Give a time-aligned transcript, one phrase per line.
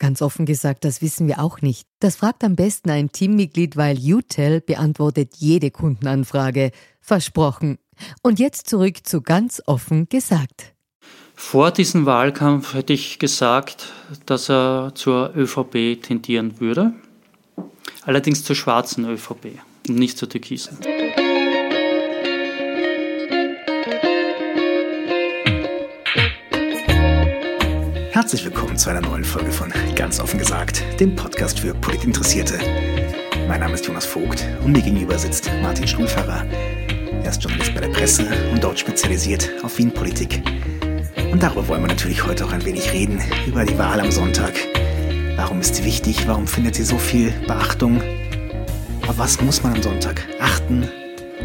[0.00, 1.86] Ganz offen gesagt, das wissen wir auch nicht.
[2.00, 6.72] Das fragt am besten ein Teammitglied, weil UTEL beantwortet jede Kundenanfrage.
[7.02, 7.78] Versprochen.
[8.22, 10.72] Und jetzt zurück zu ganz offen gesagt.
[11.34, 13.92] Vor diesem Wahlkampf hätte ich gesagt,
[14.24, 16.94] dass er zur ÖVP tendieren würde.
[18.06, 20.78] Allerdings zur schwarzen ÖVP und nicht zur türkisen.
[28.12, 32.58] Herzlich willkommen zu einer neuen Folge von Ganz offen gesagt, dem Podcast für Politinteressierte.
[33.46, 36.44] Mein Name ist Jonas Vogt und mir gegenüber sitzt Martin Schulpfarrer.
[37.22, 40.42] Er ist Journalist bei der Presse und dort spezialisiert auf Wien-Politik.
[41.30, 44.54] Und darüber wollen wir natürlich heute auch ein wenig reden, über die Wahl am Sonntag.
[45.36, 46.26] Warum ist sie wichtig?
[46.26, 48.02] Warum findet sie so viel Beachtung?
[49.06, 50.88] Auf was muss man am Sonntag achten?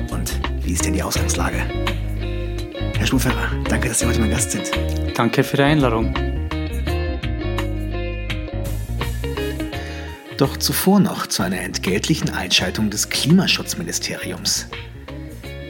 [0.10, 1.58] Und wie ist denn die Ausgangslage?
[2.98, 4.72] Herr Schulpfarrer, danke, dass Sie heute mein Gast sind.
[5.16, 6.12] Danke für die Einladung.
[10.38, 14.68] Doch zuvor noch zu einer entgeltlichen Einschaltung des Klimaschutzministeriums.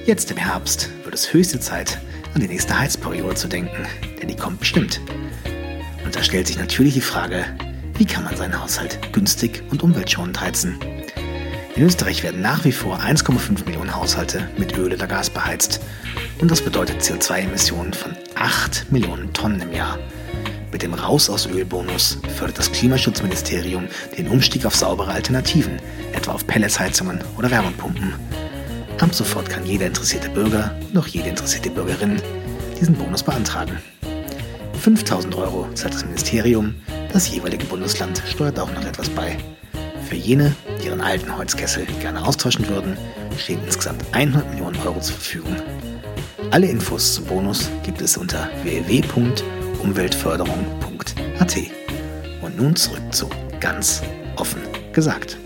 [0.06, 2.00] Jetzt im Herbst wird es höchste Zeit,
[2.34, 3.86] an die nächste Heizperiode zu denken,
[4.20, 5.02] denn die kommt bestimmt.
[6.04, 7.46] Und da stellt sich natürlich die Frage,
[7.98, 10.80] wie kann man seinen Haushalt günstig und umweltschonend heizen?
[11.76, 15.80] In Österreich werden nach wie vor 1,5 Millionen Haushalte mit Öl oder Gas beheizt.
[16.40, 20.00] Und das bedeutet CO2-Emissionen von 8 Millionen Tonnen im Jahr.
[20.75, 23.88] Mit dem Raus aus Öl-Bonus fördert das Klimaschutzministerium
[24.18, 25.80] den Umstieg auf saubere Alternativen,
[26.12, 28.13] etwa auf Pelletsheizungen oder Wärmepumpen.
[29.00, 32.22] Ab sofort kann jeder interessierte Bürger auch jede interessierte Bürgerin
[32.78, 33.80] diesen Bonus beantragen.
[34.81, 36.75] 5000 Euro zahlt das Ministerium,
[37.13, 39.38] das jeweilige Bundesland steuert auch noch etwas bei.
[40.09, 42.97] Für jene, die ihren alten Holzkessel gerne austauschen würden,
[43.38, 45.56] stehen insgesamt 100 Millionen Euro zur Verfügung.
[46.52, 48.50] Alle Infos zum Bonus gibt es unter
[49.85, 51.57] www.umweltförderung.at.
[52.41, 53.29] Und nun zurück zu
[53.59, 54.01] ganz
[54.35, 54.62] offen
[54.94, 55.38] gesagt.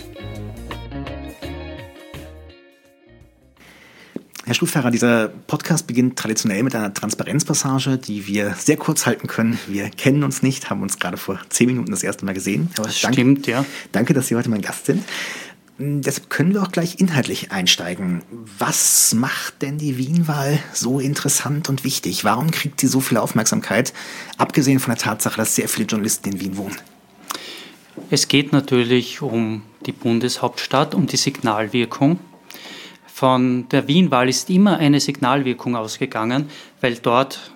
[4.45, 9.59] Herr Stuhlfahrer, dieser Podcast beginnt traditionell mit einer Transparenzpassage, die wir sehr kurz halten können.
[9.67, 12.69] Wir kennen uns nicht, haben uns gerade vor zehn Minuten das erste Mal gesehen.
[12.78, 13.66] Aber das danke, stimmt, ja.
[13.91, 15.03] Danke, dass Sie heute mein Gast sind.
[15.79, 18.22] Hm, deshalb können wir auch gleich inhaltlich einsteigen.
[18.59, 22.23] Was macht denn die Wienwahl so interessant und wichtig?
[22.23, 23.94] Warum kriegt sie so viel Aufmerksamkeit,
[24.38, 26.78] abgesehen von der Tatsache, dass sehr viele Journalisten in Wien wohnen?
[28.12, 32.19] Es geht natürlich um die Bundeshauptstadt, um die Signalwirkung
[33.19, 37.51] von der Wienwahl ist immer eine Signalwirkung ausgegangen, weil dort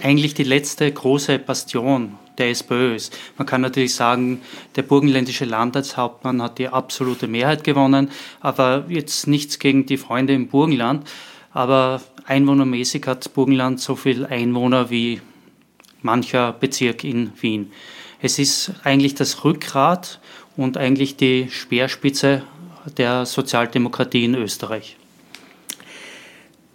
[0.00, 3.16] eigentlich die letzte große Bastion der SPÖ ist.
[3.38, 4.40] Man kann natürlich sagen,
[4.76, 8.10] der burgenländische Landtagshauptmann hat die absolute Mehrheit gewonnen,
[8.40, 11.08] aber jetzt nichts gegen die Freunde im Burgenland.
[11.52, 15.20] Aber einwohnermäßig hat Burgenland so viel Einwohner wie
[16.02, 17.72] mancher Bezirk in Wien.
[18.20, 20.20] Es ist eigentlich das Rückgrat
[20.56, 22.42] und eigentlich die Speerspitze
[22.96, 24.96] der Sozialdemokratie in Österreich.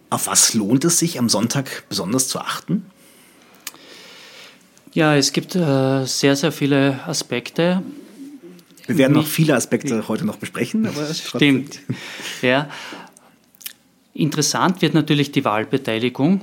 [0.10, 2.91] Auf was lohnt es sich am Sonntag besonders zu achten?
[4.94, 7.82] Ja, es gibt äh, sehr, sehr viele Aspekte.
[8.88, 10.86] Wir werden noch viele Aspekte heute noch besprechen.
[10.86, 11.80] Aber Stimmt.
[12.42, 12.70] Ja.
[14.14, 16.42] Interessant wird natürlich die Wahlbeteiligung,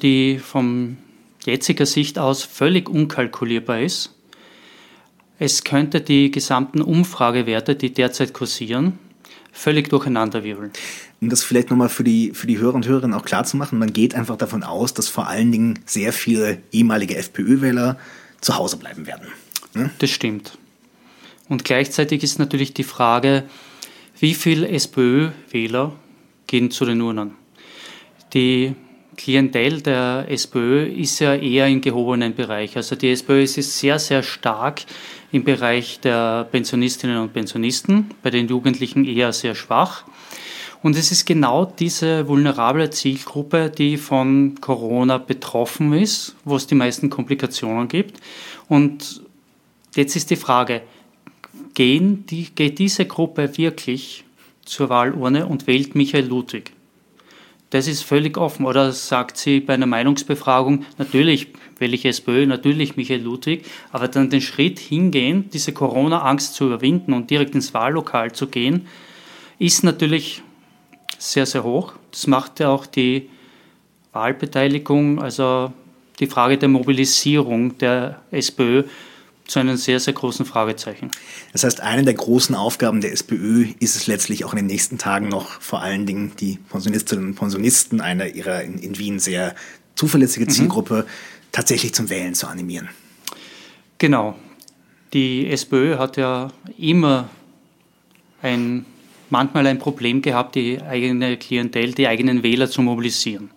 [0.00, 0.96] die von
[1.44, 4.14] jetziger Sicht aus völlig unkalkulierbar ist.
[5.38, 8.98] Es könnte die gesamten Umfragewerte, die derzeit kursieren,
[9.52, 10.70] völlig durcheinanderwirbeln.
[11.22, 13.78] Um das vielleicht nochmal für die, für die Hörer und Hörerinnen auch klar zu machen,
[13.78, 17.96] man geht einfach davon aus, dass vor allen Dingen sehr viele ehemalige FPÖ-Wähler
[18.40, 19.28] zu Hause bleiben werden.
[19.72, 19.90] Ne?
[20.00, 20.58] Das stimmt.
[21.48, 23.44] Und gleichzeitig ist natürlich die Frage,
[24.18, 25.92] wie viele SPÖ-Wähler
[26.48, 27.36] gehen zu den Urnen?
[28.34, 28.74] Die
[29.16, 32.76] Klientel der SPÖ ist ja eher im gehobenen Bereich.
[32.76, 34.82] Also die SPÖ ist sehr, sehr stark
[35.30, 40.04] im Bereich der Pensionistinnen und Pensionisten, bei den Jugendlichen eher sehr schwach.
[40.82, 46.74] Und es ist genau diese vulnerable Zielgruppe, die von Corona betroffen ist, wo es die
[46.74, 48.20] meisten Komplikationen gibt
[48.68, 49.22] Und
[49.94, 50.82] jetzt ist die Frage,
[51.74, 54.24] gehen die, geht diese Gruppe wirklich
[54.64, 56.72] zur Wahlurne und wählt Michael Ludwig?
[57.70, 58.66] Das ist völlig offen.
[58.66, 61.48] Oder sagt sie bei einer Meinungsbefragung, natürlich
[61.78, 67.12] wähle ich SPÖ, natürlich Michael Ludwig, aber dann den Schritt hingehen, diese Corona-Angst zu überwinden
[67.12, 68.86] und direkt ins Wahllokal zu gehen,
[69.58, 70.42] ist natürlich
[71.18, 71.94] sehr, sehr hoch.
[72.10, 73.28] Das macht ja auch die
[74.12, 75.72] Wahlbeteiligung, also
[76.18, 78.84] die Frage der Mobilisierung der SPÖ
[79.46, 81.10] zu einem sehr, sehr großen Fragezeichen.
[81.52, 84.98] Das heißt, eine der großen Aufgaben der SPÖ ist es letztlich auch in den nächsten
[84.98, 89.54] Tagen noch vor allen Dingen die Pensionistinnen und Pensionisten einer ihrer in, in Wien sehr
[89.94, 90.50] zuverlässige mhm.
[90.50, 91.10] Zielgruppe mhm.
[91.50, 92.88] tatsächlich zum Wählen zu animieren.
[93.98, 94.36] Genau.
[95.12, 96.48] Die SPÖ hat ja
[96.78, 97.28] immer
[98.40, 98.86] ein,
[99.32, 103.50] manchmal ein Problem gehabt, die eigene Klientel, die eigenen Wähler zu mobilisieren.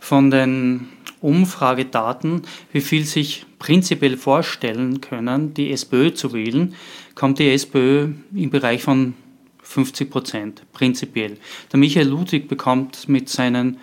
[0.00, 0.88] Von den
[1.20, 2.42] Umfragedaten,
[2.72, 6.74] wie viel sich prinzipiell vorstellen können, die SPÖ zu wählen,
[7.14, 9.14] kommt die SPÖ im Bereich von
[9.62, 11.36] 50 Prozent, prinzipiell.
[11.70, 13.76] Der Michael Ludwig bekommt mit seinen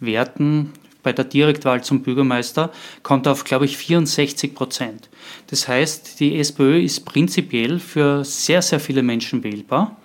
[0.00, 0.72] Werten
[1.04, 2.72] bei der Direktwahl zum Bürgermeister,
[3.04, 5.08] kommt auf, glaube ich, 64 Prozent.
[5.46, 9.99] Das heißt, die SPÖ ist prinzipiell für sehr, sehr viele Menschen wählbar.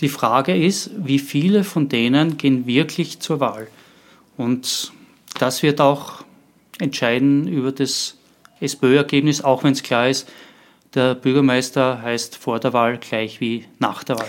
[0.00, 3.68] Die Frage ist, wie viele von denen gehen wirklich zur Wahl?
[4.36, 4.92] Und
[5.38, 6.24] das wird auch
[6.78, 8.16] entscheiden über das
[8.60, 10.28] SPÖ-Ergebnis, auch wenn es klar ist,
[10.94, 14.28] der Bürgermeister heißt vor der Wahl gleich wie nach der Wahl.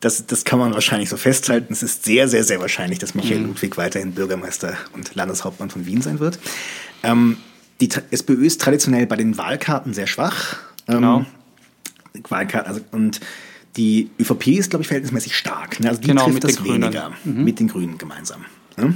[0.00, 1.72] Das, das kann man wahrscheinlich so festhalten.
[1.72, 3.46] Es ist sehr, sehr, sehr wahrscheinlich, dass Michael mhm.
[3.46, 6.38] Ludwig weiterhin Bürgermeister und Landeshauptmann von Wien sein wird.
[7.02, 7.38] Ähm,
[7.80, 10.56] die SPÖ ist traditionell bei den Wahlkarten sehr schwach.
[10.88, 11.26] Ähm, genau.
[12.28, 13.20] Wahlkarten, also, und
[13.76, 15.80] die ÖVP ist, glaube ich, verhältnismäßig stark.
[15.80, 15.88] Ne?
[15.88, 17.44] Also die genau, trifft das weniger mhm.
[17.44, 18.44] mit den Grünen gemeinsam.
[18.76, 18.94] Ne?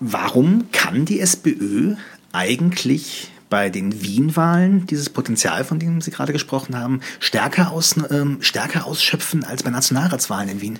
[0.00, 1.96] Warum kann die SPÖ
[2.32, 8.38] eigentlich bei den Wien-Wahlen dieses Potenzial, von dem Sie gerade gesprochen haben, stärker, aus, ähm,
[8.40, 10.78] stärker ausschöpfen als bei Nationalratswahlen in Wien?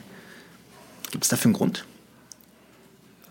[1.10, 1.84] Gibt es dafür einen Grund?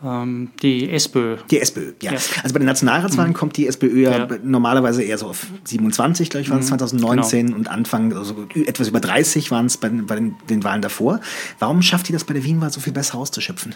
[0.03, 1.37] Ähm, die SPÖ.
[1.49, 2.13] Die SPÖ, ja.
[2.13, 2.19] ja.
[2.43, 3.35] Also bei den Nationalratswahlen mhm.
[3.35, 6.79] kommt die SPÖ ja, ja, normalerweise eher so auf 27, glaube ich, waren es mhm.
[6.79, 7.57] 2019 genau.
[7.57, 11.21] und Anfang, also etwas über 30 waren es bei, bei den, den, Wahlen davor.
[11.59, 13.75] Warum schafft die das bei der Wien-Wahl so viel besser auszuschöpfen?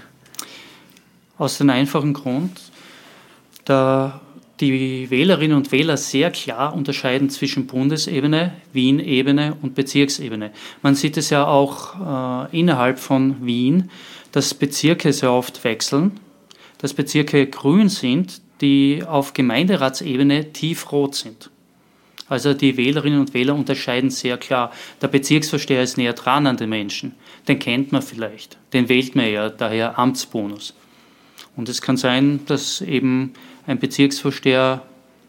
[1.38, 2.60] Aus dem einfachen Grund,
[3.63, 4.19] da
[4.60, 10.51] die Wählerinnen und Wähler sehr klar unterscheiden zwischen Bundesebene, Wien-Ebene und Bezirksebene.
[10.81, 13.89] Man sieht es ja auch äh, innerhalb von Wien,
[14.31, 16.20] dass Bezirke sehr oft wechseln,
[16.78, 21.50] dass Bezirke grün sind, die auf Gemeinderatsebene tiefrot sind.
[22.28, 24.72] Also die Wählerinnen und Wähler unterscheiden sehr klar.
[25.02, 27.16] Der Bezirksvorsteher ist näher dran an den Menschen.
[27.48, 28.58] Den kennt man vielleicht.
[28.72, 30.76] Den wählt man ja, daher Amtsbonus.
[31.56, 33.34] Und es kann sein, dass eben
[33.66, 34.84] ein Bezirksvorsteher,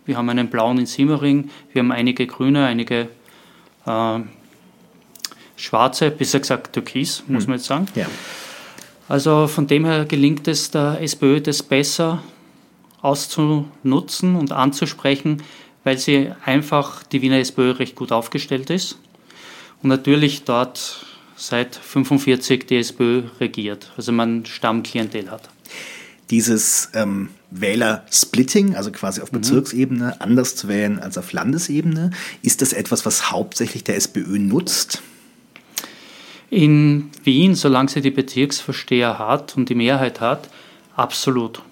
[0.05, 3.09] wir haben einen blauen in Simmering, wir haben einige grüne, einige
[3.87, 4.19] äh,
[5.57, 7.51] schwarze, besser gesagt türkis, muss hm.
[7.51, 7.87] man jetzt sagen.
[7.95, 8.07] Ja.
[9.11, 12.23] Also von dem her gelingt es der SPÖ, das besser
[13.03, 15.43] auszunutzen und anzusprechen,
[15.83, 18.99] weil sie einfach die Wiener SPÖ recht gut aufgestellt ist
[19.83, 21.05] und natürlich dort
[21.35, 25.49] seit 1945 die SPÖ regiert, also man Stammklientel hat
[26.31, 29.39] dieses ähm, Wähler-Splitting, also quasi auf mhm.
[29.39, 30.15] Bezirksebene, mhm.
[30.21, 32.13] anders zu wählen als auf Landesebene.
[32.43, 35.03] Ist das etwas, was hauptsächlich der SPÖ nutzt?
[36.51, 40.51] In Wien, solange sie die Bezirksversteher hat und die Mehrheit hat,
[40.97, 41.63] absolut.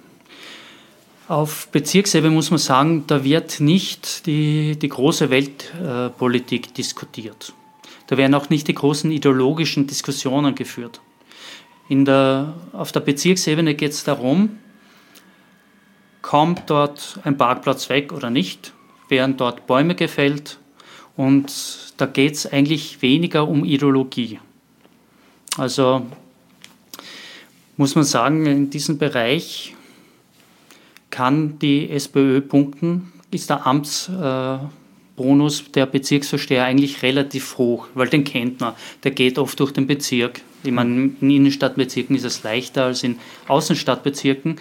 [1.26, 7.52] Auf Bezirksebene muss man sagen, da wird nicht die, die große Weltpolitik diskutiert.
[8.06, 11.00] Da werden auch nicht die großen ideologischen Diskussionen geführt.
[11.90, 14.58] Der, auf der Bezirksebene geht es darum,
[16.22, 18.72] kommt dort ein Parkplatz weg oder nicht,
[19.08, 20.58] werden dort Bäume gefällt
[21.16, 21.52] und
[21.96, 24.38] da geht es eigentlich weniger um Ideologie.
[25.58, 26.06] Also
[27.76, 29.74] muss man sagen, in diesem Bereich
[31.10, 34.70] kann die SPÖ punkten, ist der Amtsbonus
[35.74, 38.74] der Bezirksvorsteher eigentlich relativ hoch, weil den kennt man.
[39.02, 40.40] Der geht oft durch den Bezirk.
[40.62, 44.60] Ich meine, in Innenstadtbezirken ist es leichter als in Außenstadtbezirken,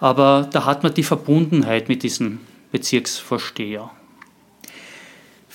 [0.00, 2.40] aber da hat man die Verbundenheit mit diesem
[2.72, 3.90] Bezirksvorsteher.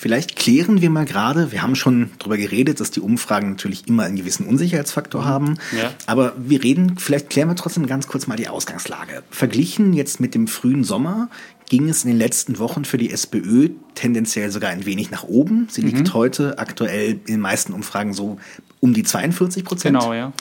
[0.00, 4.04] Vielleicht klären wir mal gerade, wir haben schon darüber geredet, dass die Umfragen natürlich immer
[4.04, 5.26] einen gewissen Unsicherheitsfaktor mhm.
[5.26, 5.58] haben.
[5.78, 5.92] Ja.
[6.06, 9.22] Aber wir reden, vielleicht klären wir trotzdem ganz kurz mal die Ausgangslage.
[9.30, 11.28] Verglichen jetzt mit dem frühen Sommer
[11.70, 15.68] ging es in den letzten Wochen für die SPÖ tendenziell sogar ein wenig nach oben.
[15.70, 16.14] Sie liegt mhm.
[16.14, 18.38] heute aktuell in den meisten Umfragen so
[18.80, 19.96] um die 42 Prozent.
[19.96, 20.32] Genau, ja.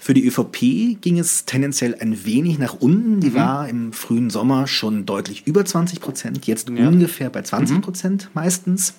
[0.00, 3.20] Für die ÖVP ging es tendenziell ein wenig nach unten.
[3.20, 3.34] Die mhm.
[3.34, 6.88] war im frühen Sommer schon deutlich über 20 Prozent, jetzt ja.
[6.88, 8.30] ungefähr bei 20 Prozent mhm.
[8.34, 8.94] meistens.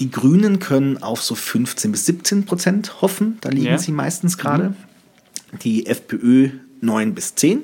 [0.00, 3.38] Die Grünen können auf so 15 bis 17 Prozent hoffen.
[3.42, 3.78] Da liegen ja.
[3.78, 4.70] sie meistens gerade.
[4.70, 5.58] Mhm.
[5.62, 7.62] Die FPÖ 9 bis 10.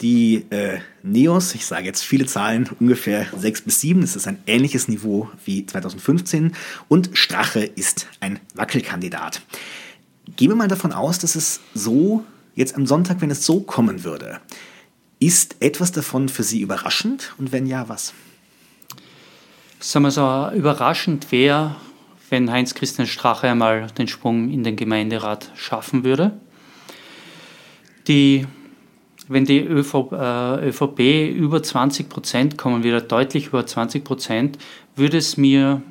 [0.00, 4.00] Die äh, Neos, ich sage jetzt viele Zahlen, ungefähr 6 bis 7.
[4.00, 6.54] Das ist ein ähnliches Niveau wie 2015.
[6.88, 9.42] Und Strache ist ein Wackelkandidat.
[10.36, 14.04] Gehen wir mal davon aus, dass es so, jetzt am Sonntag, wenn es so kommen
[14.04, 14.40] würde,
[15.18, 17.34] ist etwas davon für Sie überraschend?
[17.36, 18.14] Und wenn ja, was?
[19.80, 21.76] sagen wir so, überraschend wäre,
[22.28, 26.32] wenn Heinz-Christian Strache einmal den Sprung in den Gemeinderat schaffen würde.
[28.06, 28.46] Die,
[29.30, 34.58] wenn die ÖVP, äh, ÖVP über 20 Prozent kommen, wieder deutlich über 20 Prozent,
[34.96, 35.82] würde es mir,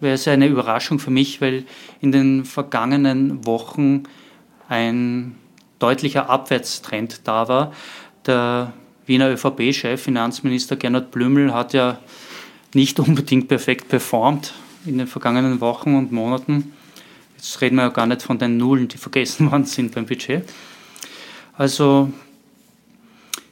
[0.00, 1.64] wäre es eine Überraschung für mich, weil
[2.02, 4.02] in den vergangenen Wochen
[4.68, 5.36] ein
[5.78, 7.72] deutlicher Abwärtstrend da war.
[8.26, 8.74] Der
[9.06, 11.98] Wiener ÖVP-Chef, Finanzminister Gernot Blümel, hat ja
[12.74, 14.52] nicht unbedingt perfekt performt
[14.84, 16.74] in den vergangenen Wochen und Monaten.
[17.38, 20.44] Jetzt reden wir ja gar nicht von den Nullen, die vergessen worden sind beim Budget.
[21.56, 22.12] Also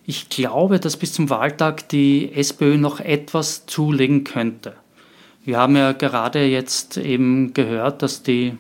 [0.07, 4.75] ich glaube, dass bis zum Wahltag die SPÖ noch etwas zulegen könnte.
[5.45, 8.55] Wir haben ja gerade jetzt eben gehört, dass die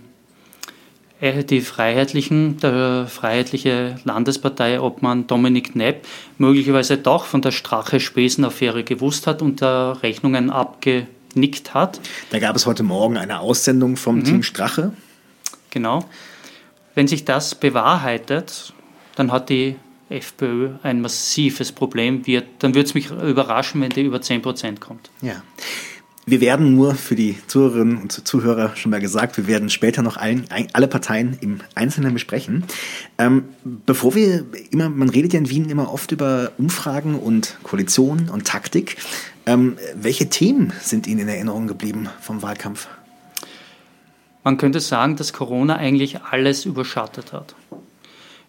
[1.20, 6.06] äh, die Freiheitlichen, der Freiheitliche Landespartei Obmann Dominik Nepp
[6.38, 12.00] möglicherweise doch von der Strache-Spesen-Affäre gewusst hat und da Rechnungen abgenickt hat.
[12.30, 14.24] Da gab es heute Morgen eine Aussendung vom mhm.
[14.24, 14.92] Team Strache.
[15.70, 16.04] Genau.
[16.94, 18.72] Wenn sich das bewahrheitet,
[19.16, 19.76] dann hat die
[20.10, 22.26] FPÖ ein massives Problem.
[22.26, 25.10] Wird, dann würde es mich überraschen, wenn die über 10 Prozent kommt.
[25.22, 25.42] Ja.
[26.26, 30.16] Wir werden nur für die Zuhörerinnen und Zuhörer schon mal gesagt, wir werden später noch
[30.16, 32.64] allen, alle Parteien im Einzelnen besprechen.
[33.18, 38.28] Ähm, bevor wir immer, man redet ja in Wien immer oft über Umfragen und Koalition
[38.28, 38.98] und Taktik.
[39.46, 42.86] Ähm, welche Themen sind Ihnen in Erinnerung geblieben vom Wahlkampf?
[44.44, 47.54] Man könnte sagen, dass Corona eigentlich alles überschattet hat.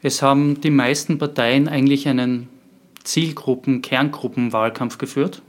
[0.04, 2.50] Es haben die meisten Parteien eigentlich einen
[3.04, 5.42] Zielgruppen-, Kerngruppenwahlkampf geführt.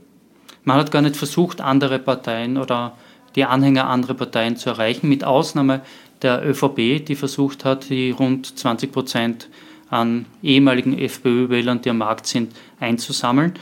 [0.63, 2.95] Man hat gar nicht versucht, andere Parteien oder
[3.35, 5.81] die Anhänger anderer Parteien zu erreichen, mit Ausnahme
[6.21, 9.49] der ÖVP, die versucht hat, die rund 20 Prozent
[9.89, 13.53] an ehemaligen FPÖ-Wählern, die am Markt sind, einzusammeln.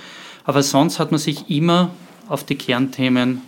[0.43, 1.91] Aber sonst hat man sich immer
[2.27, 3.41] auf die Kernthemen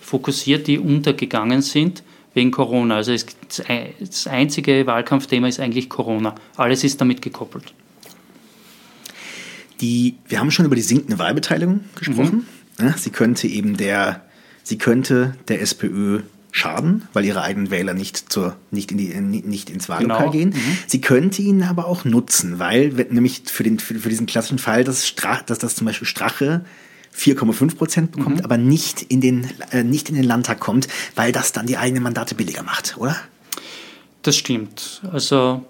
[0.00, 2.02] fokussiert, die untergegangen sind
[2.38, 2.96] wegen Corona.
[2.96, 6.34] Also das einzige Wahlkampfthema ist eigentlich Corona.
[6.56, 7.74] Alles ist damit gekoppelt.
[9.80, 12.46] Die, wir haben schon über die sinkende Wahlbeteiligung gesprochen.
[12.78, 12.94] Mhm.
[12.96, 14.22] Sie könnte eben der,
[14.62, 19.68] sie könnte der SPÖ schaden, weil ihre eigenen Wähler nicht, zur, nicht, in die, nicht
[19.68, 20.30] ins Wahllokal genau.
[20.30, 20.48] gehen.
[20.50, 20.78] Mhm.
[20.86, 24.84] Sie könnte ihn aber auch nutzen, weil nämlich für, den, für, für diesen klassischen Fall,
[24.84, 26.64] dass, Strach, dass das zum Beispiel Strache
[27.16, 28.44] 4,5 Prozent bekommt, mhm.
[28.44, 32.02] aber nicht in, den, äh, nicht in den Landtag kommt, weil das dann die eigenen
[32.02, 33.16] Mandate billiger macht, oder?
[34.22, 35.02] Das stimmt.
[35.10, 35.64] Also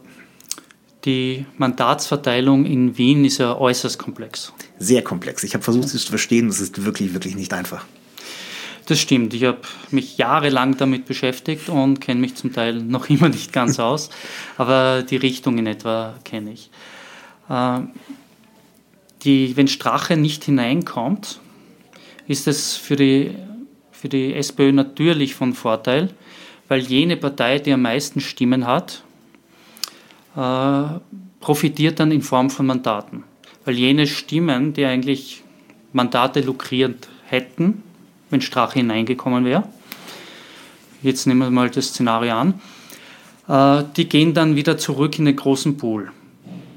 [1.04, 4.52] die Mandatsverteilung in Wien ist ja äußerst komplex.
[4.78, 5.42] Sehr komplex.
[5.45, 6.49] Ich habe versucht, es zu verstehen.
[6.49, 7.85] Das ist wirklich, wirklich nicht einfach.
[8.87, 9.35] Das stimmt.
[9.35, 13.78] Ich habe mich jahrelang damit beschäftigt und kenne mich zum Teil noch immer nicht ganz
[13.78, 14.11] aus.
[14.57, 16.71] Aber die Richtung in etwa kenne ich.
[17.49, 17.80] Äh,
[19.22, 21.40] die, wenn Strache nicht hineinkommt,
[22.26, 23.34] ist es für die,
[23.90, 26.10] für die SPÖ natürlich von Vorteil,
[26.68, 29.02] weil jene Partei, die am meisten Stimmen hat,
[30.37, 31.00] äh,
[31.40, 33.25] profitiert dann in Form von Mandaten.
[33.64, 35.42] Weil jene Stimmen, die eigentlich
[35.92, 37.82] Mandate lukriert hätten,
[38.30, 39.64] wenn Strache hineingekommen wäre,
[41.02, 42.60] jetzt nehmen wir mal das Szenario an,
[43.48, 46.12] äh, die gehen dann wieder zurück in den großen Pool.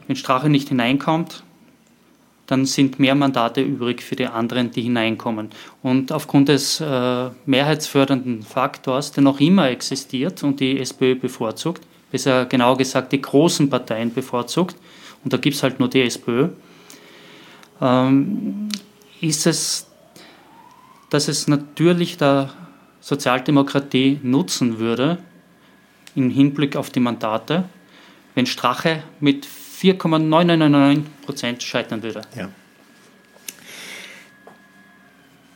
[0.08, 1.44] Wenn Strache nicht hineinkommt,
[2.52, 5.52] dann sind mehr Mandate übrig für die anderen, die hineinkommen.
[5.82, 11.82] Und aufgrund des äh, mehrheitsfördernden Faktors, der noch immer existiert und die SPÖ bevorzugt,
[12.12, 14.76] besser genau gesagt die großen Parteien bevorzugt,
[15.24, 16.50] und da gibt es halt nur die SPÖ,
[17.80, 18.68] ähm,
[19.22, 19.88] ist es,
[21.10, 22.50] dass es natürlich der
[23.00, 25.20] Sozialdemokratie nutzen würde,
[26.16, 27.64] im Hinblick auf die Mandate,
[28.36, 29.48] wenn Strache mit
[29.82, 32.22] 4,999 Prozent scheitern würde.
[32.38, 32.50] Ja.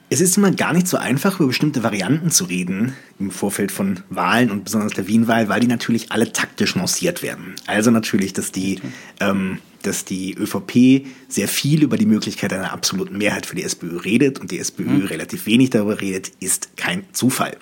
[0.10, 4.00] Es ist immer gar nicht so einfach, über bestimmte Varianten zu reden im Vorfeld von
[4.10, 7.54] Wahlen und besonders der Wien-Wahl, weil die natürlich alle taktisch lanciert werden.
[7.68, 8.80] Also natürlich, dass die,
[9.20, 13.98] ähm, dass die ÖVP sehr viel über die Möglichkeit einer absoluten Mehrheit für die SPÖ
[13.98, 15.06] redet und die SPÖ mhm.
[15.06, 17.58] relativ wenig darüber redet, ist kein Zufall.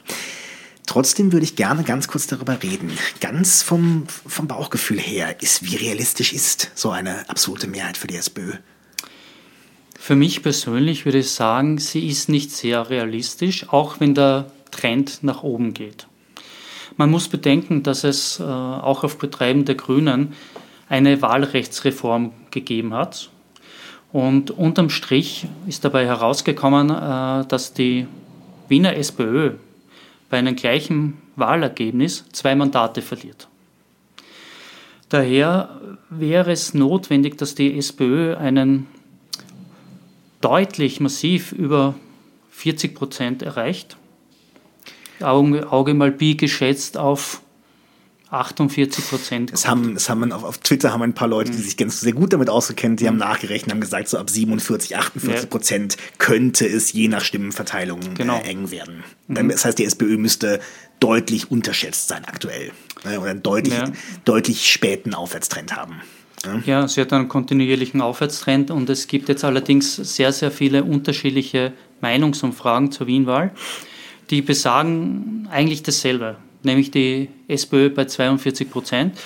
[0.86, 2.92] Trotzdem würde ich gerne ganz kurz darüber reden.
[3.22, 8.18] Ganz vom, vom Bauchgefühl her, ist, wie realistisch ist so eine absolute Mehrheit für die
[8.18, 8.54] SPÖ?
[9.98, 15.20] Für mich persönlich würde ich sagen, sie ist nicht sehr realistisch, auch wenn der Trend
[15.22, 16.08] nach oben geht.
[16.98, 20.34] Man muss bedenken, dass es äh, auch auf Betreiben der Grünen
[20.90, 23.30] eine Wahlrechtsreform gegeben hat.
[24.12, 28.06] Und unterm Strich ist dabei herausgekommen, äh, dass die
[28.68, 29.54] Wiener SPÖ
[30.34, 33.48] bei einem gleichen Wahlergebnis zwei Mandate verliert.
[35.10, 38.88] Daher wäre es notwendig, dass die SPÖ einen
[40.42, 41.94] deutlich massiv über
[42.50, 43.96] 40 Prozent erreicht.
[45.20, 47.43] Auge, mal Bi geschätzt auf
[48.34, 49.54] 48 Prozent.
[49.54, 51.64] Das haben, das haben auf, auf Twitter haben ein paar Leute, die mhm.
[51.64, 53.22] sich ganz sehr gut damit ausgekennen, die haben mhm.
[53.22, 56.02] nachgerechnet, haben gesagt, so ab 47, 48 Prozent ja.
[56.18, 58.40] könnte es je nach Stimmenverteilung genau.
[58.40, 59.04] äh, eng werden.
[59.28, 59.50] Mhm.
[59.50, 60.60] Das heißt, die SPÖ müsste
[61.00, 62.72] deutlich unterschätzt sein aktuell.
[63.04, 63.92] Ne, oder einen deutlich, ja.
[64.26, 66.02] deutlich späten Aufwärtstrend haben.
[66.66, 71.72] Ja, sie hat einen kontinuierlichen Aufwärtstrend und es gibt jetzt allerdings sehr, sehr viele unterschiedliche
[72.02, 73.52] Meinungsumfragen zur Wienwahl,
[74.30, 76.36] die besagen eigentlich dasselbe,
[76.66, 79.18] nämlich die SPÖ bei 42 Prozent.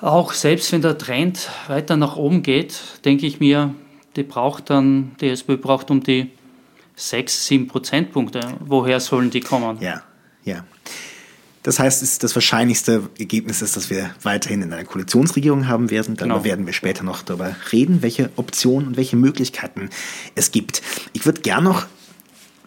[0.00, 3.74] Auch selbst wenn der Trend weiter nach oben geht, denke ich mir,
[4.16, 6.30] die braucht dann, die SPÖ braucht um die
[6.96, 8.40] 6, 7 Prozentpunkte.
[8.60, 9.78] Woher sollen die kommen?
[9.80, 10.02] Ja,
[10.44, 10.64] ja.
[11.62, 16.16] Das heißt, das wahrscheinlichste Ergebnis ist, dass wir weiterhin in einer Koalitionsregierung haben werden.
[16.16, 16.44] Darüber genau.
[16.44, 19.90] werden wir später noch darüber reden, welche Optionen und welche Möglichkeiten
[20.34, 20.80] es gibt.
[21.12, 21.86] Ich würde gern noch,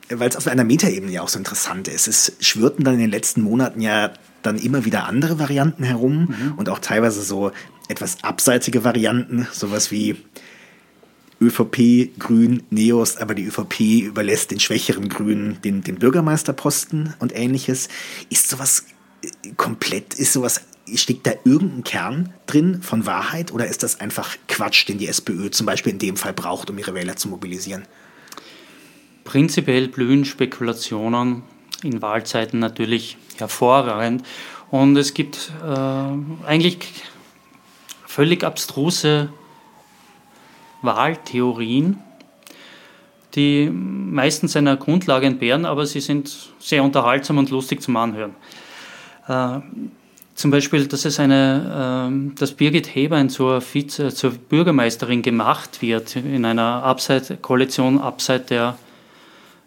[0.09, 3.11] weil es auf einer Metaebene ja auch so interessant ist, es schwirrten dann in den
[3.11, 6.53] letzten Monaten ja dann immer wieder andere Varianten herum mhm.
[6.57, 7.51] und auch teilweise so
[7.87, 10.17] etwas abseitige Varianten, sowas wie
[11.41, 17.89] ÖVP, Grün, Neos, aber die ÖVP überlässt den schwächeren Grünen den, den Bürgermeisterposten und ähnliches.
[18.29, 18.85] Ist sowas
[19.23, 20.61] äh, komplett, ist sowas,
[20.93, 25.49] steckt da irgendein Kern drin von Wahrheit oder ist das einfach Quatsch, den die SPÖ
[25.49, 27.83] zum Beispiel in dem Fall braucht, um ihre Wähler zu mobilisieren?
[29.23, 31.43] Prinzipiell blühen Spekulationen
[31.83, 34.23] in Wahlzeiten natürlich hervorragend
[34.71, 36.77] und es gibt äh, eigentlich
[38.05, 39.29] völlig abstruse
[40.81, 41.99] Wahltheorien,
[43.35, 48.35] die meistens einer Grundlage entbehren, aber sie sind sehr unterhaltsam und lustig zum Anhören.
[49.27, 49.59] Äh,
[50.35, 56.15] zum Beispiel, dass es eine, äh, dass Birgit Hebein zur, Vize, zur Bürgermeisterin gemacht wird
[56.15, 58.77] in einer Abseit, Koalition abseits der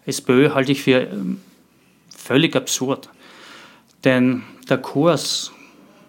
[0.07, 1.41] SPÖ, halte ich für ähm,
[2.09, 3.09] völlig absurd.
[4.03, 5.51] Denn der Kurs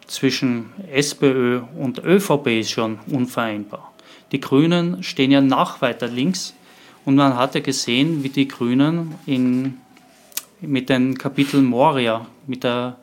[0.07, 3.93] zwischen SPÖ und ÖVP ist schon unvereinbar.
[4.33, 6.55] Die Grünen stehen ja noch weiter links
[7.05, 9.79] und man hatte gesehen, wie die Grünen in,
[10.61, 12.97] mit den Kapiteln Moria, mit der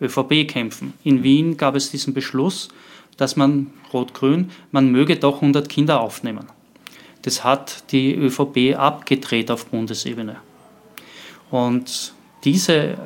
[0.00, 0.94] ÖVP kämpfen.
[1.04, 2.68] In Wien gab es diesen Beschluss,
[3.16, 6.46] dass man Rot-Grün, man möge doch 100 Kinder aufnehmen.
[7.24, 10.36] Das hat die ÖVP abgedreht auf Bundesebene.
[11.50, 12.12] Und
[12.44, 12.98] diese,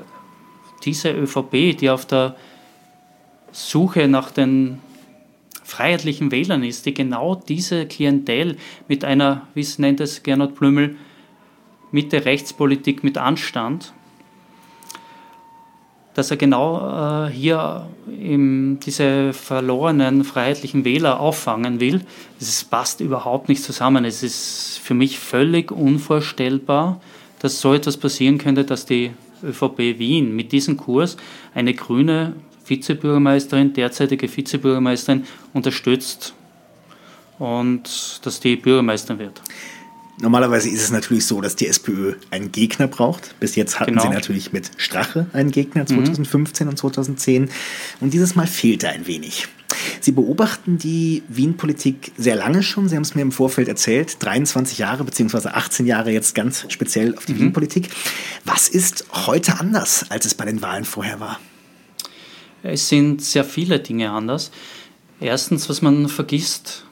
[0.84, 2.34] diese ÖVP, die auf der
[3.52, 4.80] Suche nach den
[5.62, 8.56] freiheitlichen Wählern ist, die genau diese Klientel
[8.88, 10.96] mit einer, wie es nennt es Gernot Blümel,
[11.92, 13.92] Mitte-Rechtspolitik mit Anstand,
[16.18, 22.00] dass er genau äh, hier diese verlorenen freiheitlichen Wähler auffangen will.
[22.40, 24.04] Das passt überhaupt nicht zusammen.
[24.04, 27.00] Es ist für mich völlig unvorstellbar,
[27.38, 29.12] dass so etwas passieren könnte, dass die
[29.44, 31.16] ÖVP Wien mit diesem Kurs
[31.54, 32.32] eine grüne
[32.66, 36.34] Vizebürgermeisterin, derzeitige Vizebürgermeisterin unterstützt
[37.38, 39.40] und dass die Bürgermeisterin wird.
[40.20, 43.38] Normalerweise ist es natürlich so, dass die SPÖ einen Gegner braucht.
[43.38, 44.02] Bis jetzt hatten genau.
[44.02, 46.70] sie natürlich mit Strache einen Gegner 2015 mhm.
[46.70, 47.50] und 2010.
[48.00, 49.46] Und dieses Mal fehlte ein wenig.
[50.00, 52.88] Sie beobachten die Wien-Politik sehr lange schon.
[52.88, 54.16] Sie haben es mir im Vorfeld erzählt.
[54.20, 57.40] 23 Jahre beziehungsweise 18 Jahre jetzt ganz speziell auf die mhm.
[57.40, 57.90] Wien-Politik.
[58.44, 61.38] Was ist heute anders, als es bei den Wahlen vorher war?
[62.62, 64.50] Es sind sehr viele Dinge anders.
[65.20, 66.84] Erstens, was man vergisst,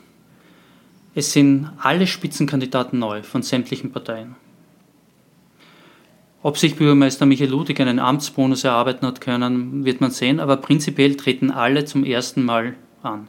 [1.16, 4.36] es sind alle Spitzenkandidaten neu von sämtlichen Parteien.
[6.42, 11.16] Ob sich Bürgermeister Michael Ludwig einen Amtsbonus erarbeiten hat können, wird man sehen, aber prinzipiell
[11.16, 13.28] treten alle zum ersten Mal an.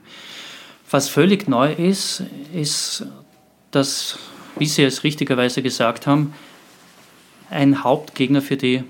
[0.91, 2.23] Was völlig neu ist,
[2.53, 3.05] ist,
[3.71, 4.19] dass,
[4.57, 6.33] wie Sie es richtigerweise gesagt haben,
[7.49, 8.83] ein Hauptgegner für die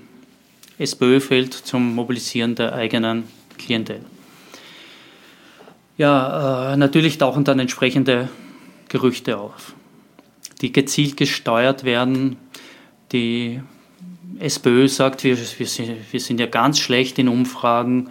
[0.78, 3.24] SPÖ fällt zum Mobilisieren der eigenen
[3.58, 4.00] Klientel.
[5.96, 8.28] Ja, äh, natürlich tauchen dann entsprechende
[8.88, 9.74] Gerüchte auf,
[10.60, 12.36] die gezielt gesteuert werden.
[13.12, 13.60] Die
[14.38, 18.10] SPÖ sagt, wir, wir, sind, wir sind ja ganz schlecht in Umfragen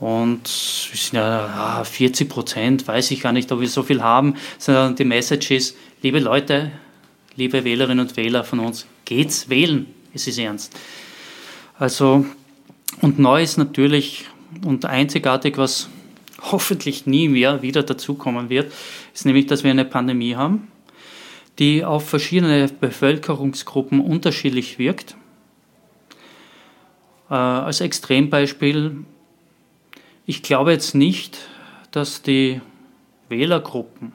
[0.00, 0.42] und
[0.90, 4.96] wir sind ja 40 Prozent, weiß ich gar nicht, ob wir so viel haben, sondern
[4.96, 6.72] die Message ist, liebe Leute,
[7.36, 10.72] liebe Wählerinnen und Wähler von uns, geht's wählen, es ist ernst.
[11.78, 12.24] Also,
[13.02, 14.26] und neu ist natürlich
[14.64, 15.88] und einzigartig, was
[16.40, 18.72] hoffentlich nie mehr wieder dazukommen wird,
[19.12, 20.68] ist nämlich, dass wir eine Pandemie haben,
[21.58, 25.16] die auf verschiedene Bevölkerungsgruppen unterschiedlich wirkt.
[27.28, 29.04] Äh, als Extrembeispiel,
[30.26, 31.38] ich glaube jetzt nicht,
[31.90, 32.60] dass die
[33.28, 34.12] Wählergruppen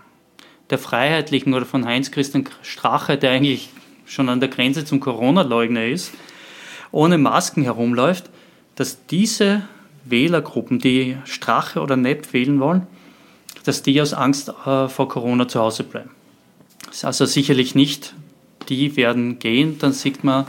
[0.69, 3.69] der Freiheitlichen oder von Heinz-Christian Strache, der eigentlich
[4.05, 6.13] schon an der Grenze zum Corona-Leugner ist,
[6.91, 8.29] ohne Masken herumläuft,
[8.75, 9.63] dass diese
[10.05, 12.88] Wählergruppen, die Strache oder Nepp wählen wollen,
[13.65, 16.12] dass die aus Angst äh, vor Corona zu Hause bleiben.
[17.04, 18.13] Also sicherlich nicht,
[18.69, 20.45] die werden gehen, dann sieht man,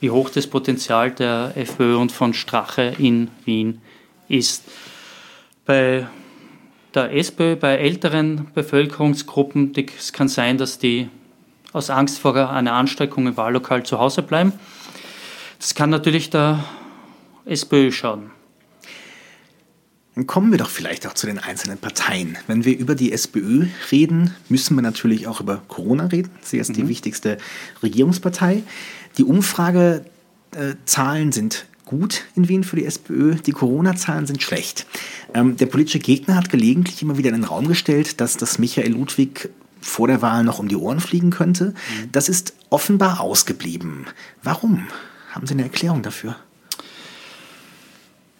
[0.00, 3.82] wie hoch das Potenzial der FPÖ und von Strache in Wien
[4.28, 4.64] ist.
[5.66, 6.06] Bei
[6.94, 11.08] der SPÖ, bei älteren Bevölkerungsgruppen, es kann sein, dass die
[11.72, 14.52] aus Angst vor einer Ansteckung im Wahllokal zu Hause bleiben.
[15.58, 16.64] Das kann natürlich der
[17.44, 18.30] SPÖ schaden.
[20.26, 22.36] Kommen wir doch vielleicht auch zu den einzelnen Parteien.
[22.46, 26.30] Wenn wir über die SPÖ reden, müssen wir natürlich auch über Corona reden.
[26.42, 26.74] Sie ist mhm.
[26.74, 27.38] die wichtigste
[27.82, 28.62] Regierungspartei.
[29.18, 34.86] Die Umfragezahlen sind gut in Wien für die SPÖ, die Corona-Zahlen sind schlecht.
[35.34, 38.92] Ähm, der politische Gegner hat gelegentlich immer wieder in den Raum gestellt, dass das Michael
[38.92, 41.70] Ludwig vor der Wahl noch um die Ohren fliegen könnte.
[41.70, 42.12] Mhm.
[42.12, 44.06] Das ist offenbar ausgeblieben.
[44.42, 44.86] Warum?
[45.32, 46.36] Haben Sie eine Erklärung dafür?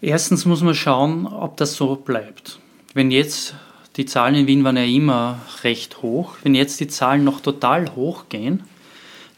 [0.03, 2.59] Erstens muss man schauen, ob das so bleibt.
[2.95, 3.55] Wenn jetzt
[3.97, 7.95] die Zahlen in Wien waren ja immer recht hoch, wenn jetzt die Zahlen noch total
[7.95, 8.63] hoch gehen,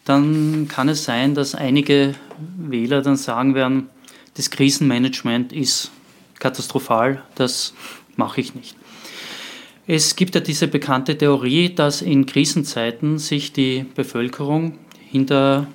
[0.04, 2.14] dann kann es sein, dass einige
[2.56, 3.88] Wähler dann sagen werden,
[4.34, 5.90] das Krisenmanagement ist
[6.38, 7.74] katastrophal, das
[8.16, 8.76] mache ich nicht.
[9.88, 14.78] Es gibt ja diese bekannte Theorie, dass in Krisenzeiten sich die Bevölkerung
[15.10, 15.66] hinter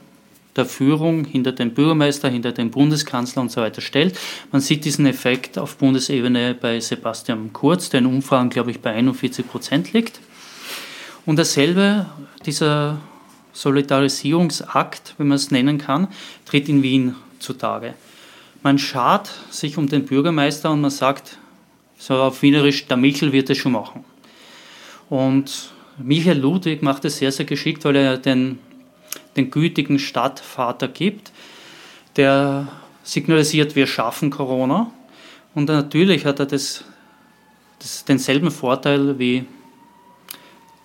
[0.57, 4.17] der Führung hinter dem Bürgermeister, hinter dem Bundeskanzler und so weiter stellt.
[4.51, 8.91] Man sieht diesen Effekt auf Bundesebene bei Sebastian Kurz, der in Umfragen, glaube ich, bei
[8.91, 10.19] 41 Prozent liegt.
[11.25, 12.07] Und dasselbe,
[12.45, 12.99] dieser
[13.53, 16.07] Solidarisierungsakt, wenn man es nennen kann,
[16.45, 17.93] tritt in Wien zutage.
[18.63, 21.37] Man schart sich um den Bürgermeister und man sagt,
[21.97, 24.03] so auf Wienerisch, der Michel wird es schon machen.
[25.09, 28.59] Und Michael Ludwig macht es sehr, sehr geschickt, weil er den
[29.37, 31.31] den gütigen Stadtvater gibt,
[32.15, 32.67] der
[33.03, 34.91] signalisiert, wir schaffen Corona.
[35.55, 36.83] Und natürlich hat er das,
[37.79, 39.45] das denselben Vorteil wie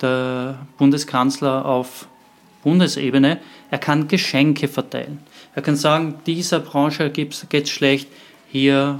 [0.01, 2.07] der Bundeskanzler auf
[2.63, 3.39] Bundesebene.
[3.71, 5.19] Er kann Geschenke verteilen.
[5.55, 8.07] Er kann sagen, dieser Branche geht es schlecht,
[8.49, 8.99] hier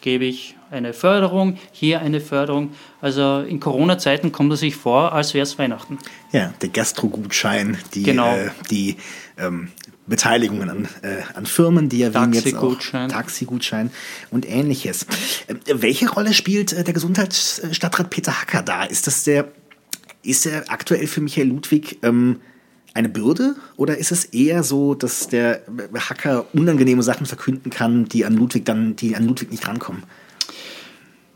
[0.00, 2.72] gebe ich eine Förderung, hier eine Förderung.
[3.00, 5.98] Also in Corona-Zeiten kommt er sich vor, als wäre es Weihnachten.
[6.32, 8.34] Ja, der Gastrogutschein, die, genau.
[8.34, 8.96] äh, die
[9.38, 9.68] ähm,
[10.06, 13.90] Beteiligungen an, äh, an Firmen, die erwähnen jetzt auch Taxigutschein
[14.30, 15.06] und ähnliches.
[15.46, 18.84] Äh, welche Rolle spielt äh, der Gesundheitsstadtrat Peter Hacker da?
[18.84, 19.48] Ist das der,
[20.22, 22.40] ist er aktuell für Michael Ludwig ähm,
[22.92, 25.62] eine Bürde oder ist es eher so, dass der
[25.94, 30.02] Hacker unangenehme Sachen verkünden kann, die an Ludwig dann, die an Ludwig nicht rankommen?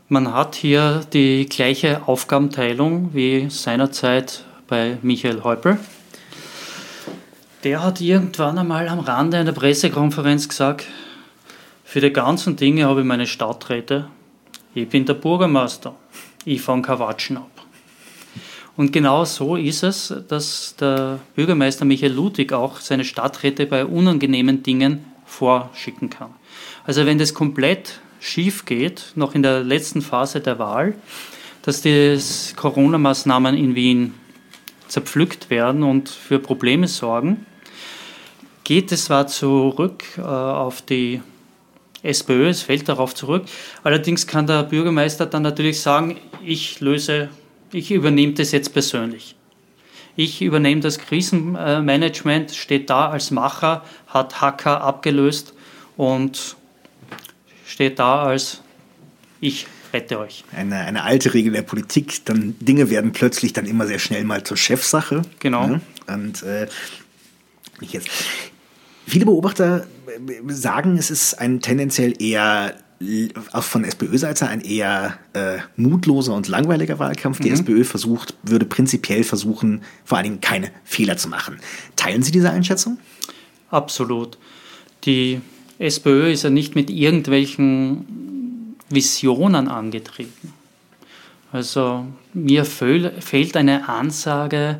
[0.07, 5.79] Man hat hier die gleiche Aufgabenteilung wie seinerzeit bei Michael Häupl.
[7.63, 10.85] Der hat irgendwann einmal am Rande einer Pressekonferenz gesagt,
[11.83, 14.07] für die ganzen Dinge habe ich meine Stadträte.
[14.75, 15.95] Ich bin der Bürgermeister.
[16.45, 17.65] Ich fange Quatschen ab.
[18.77, 24.61] Und genau so ist es, dass der Bürgermeister Michael Ludwig auch seine Stadträte bei unangenehmen
[24.61, 26.29] Dingen vorschicken kann.
[26.85, 30.95] Also wenn das komplett schief geht, noch in der letzten Phase der Wahl,
[31.61, 32.17] dass die
[32.55, 34.13] Corona-Maßnahmen in Wien
[34.87, 37.45] zerpflückt werden und für Probleme sorgen,
[38.63, 41.21] geht es zwar zurück äh, auf die
[42.01, 43.45] SPÖ, es fällt darauf zurück.
[43.83, 47.29] Allerdings kann der Bürgermeister dann natürlich sagen, ich löse,
[47.71, 49.35] ich übernehme das jetzt persönlich.
[50.15, 55.53] Ich übernehme das Krisenmanagement, steht da als Macher, hat Hacker abgelöst
[55.97, 56.55] und
[57.75, 58.61] steht da als
[59.41, 60.45] ich rette euch.
[60.55, 64.43] Eine, eine alte Regel der Politik, dann Dinge werden plötzlich dann immer sehr schnell mal
[64.43, 65.23] zur Chefsache.
[65.39, 65.67] Genau.
[65.67, 65.81] Ja?
[66.13, 66.67] Und äh,
[67.81, 68.07] jetzt.
[69.05, 72.75] Viele Beobachter äh, sagen, es ist ein tendenziell eher
[73.59, 77.41] von SPÖ-Seite ein eher äh, mutloser und langweiliger Wahlkampf.
[77.41, 77.55] Die mhm.
[77.55, 81.59] SPÖ versucht, würde prinzipiell versuchen, vor allen Dingen keine Fehler zu machen.
[81.97, 82.97] Teilen Sie diese Einschätzung?
[83.69, 84.37] Absolut.
[85.03, 85.41] Die
[85.79, 90.53] SPÖ ist ja nicht mit irgendwelchen Visionen angetreten.
[91.51, 94.79] Also mir fehlt eine Ansage,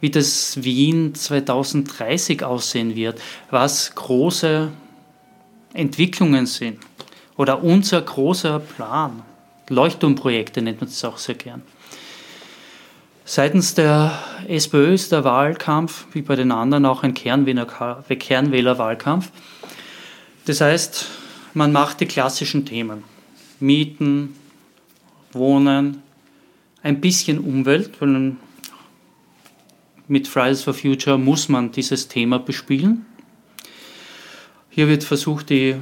[0.00, 4.70] wie das Wien 2030 aussehen wird, was große
[5.74, 6.78] Entwicklungen sind
[7.36, 9.22] oder unser großer Plan.
[9.68, 11.62] Leuchtturmprojekte nennt man das auch sehr gern.
[13.24, 19.30] Seitens der SPÖ ist der Wahlkampf, wie bei den anderen, auch ein Kernwählerwahlkampf.
[20.48, 21.04] Das heißt,
[21.52, 23.04] man macht die klassischen Themen.
[23.60, 24.34] Mieten,
[25.32, 26.02] Wohnen,
[26.82, 28.34] ein bisschen Umwelt, weil
[30.06, 33.04] mit Fridays for Future muss man dieses Thema bespielen.
[34.70, 35.76] Hier wird versucht, die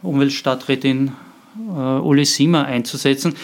[0.00, 1.12] Umweltstadträtin
[1.58, 3.34] äh, Uli Siemer einzusetzen,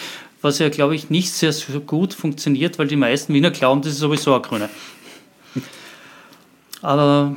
[0.41, 3.99] was ja, glaube ich, nicht sehr gut funktioniert, weil die meisten Wiener glauben, das ist
[3.99, 4.69] sowieso eine Grüne.
[6.81, 7.35] Aber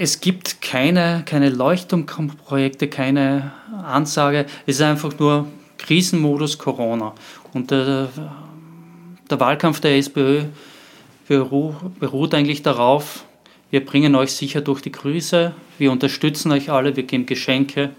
[0.00, 3.52] es gibt keine, keine Leuchtturmprojekte, keine
[3.84, 4.46] Ansage.
[4.64, 7.14] Es ist einfach nur Krisenmodus Corona.
[7.52, 8.08] Und der,
[9.28, 10.44] der Wahlkampf der SPÖ
[11.28, 13.26] beruht eigentlich darauf,
[13.70, 17.90] wir bringen euch sicher durch die Krise, wir unterstützen euch alle, wir geben Geschenke.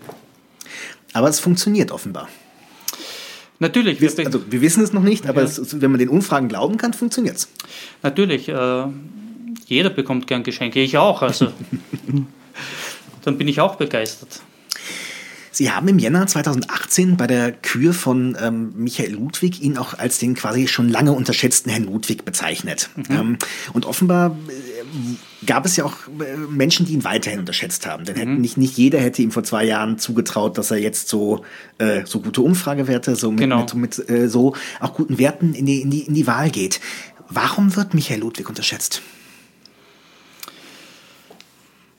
[1.14, 2.30] Aber es funktioniert offenbar.
[3.60, 4.02] Natürlich.
[4.02, 5.48] Wir, also wir wissen es noch nicht, aber ja.
[5.48, 7.48] es, wenn man den Umfragen glauben kann, funktioniert es.
[8.02, 8.50] Natürlich.
[8.50, 8.86] Äh,
[9.72, 11.22] jeder bekommt gern Geschenke, ich auch.
[11.22, 11.52] Also
[13.24, 14.42] dann bin ich auch begeistert.
[15.54, 20.18] Sie haben im Jänner 2018 bei der Kür von ähm, Michael Ludwig ihn auch als
[20.18, 22.90] den quasi schon lange unterschätzten Herrn Ludwig bezeichnet.
[22.96, 23.06] Mhm.
[23.10, 23.38] Ähm,
[23.74, 28.06] und offenbar äh, gab es ja auch äh, Menschen, die ihn weiterhin unterschätzt haben.
[28.06, 28.42] Denn mhm.
[28.42, 31.44] nicht, nicht jeder hätte ihm vor zwei Jahren zugetraut, dass er jetzt so,
[31.80, 33.60] äh, so gute Umfragewerte, so mit, genau.
[33.60, 36.80] mit, mit äh, so auch guten Werten in die, in, die, in die Wahl geht.
[37.28, 39.02] Warum wird Michael Ludwig unterschätzt?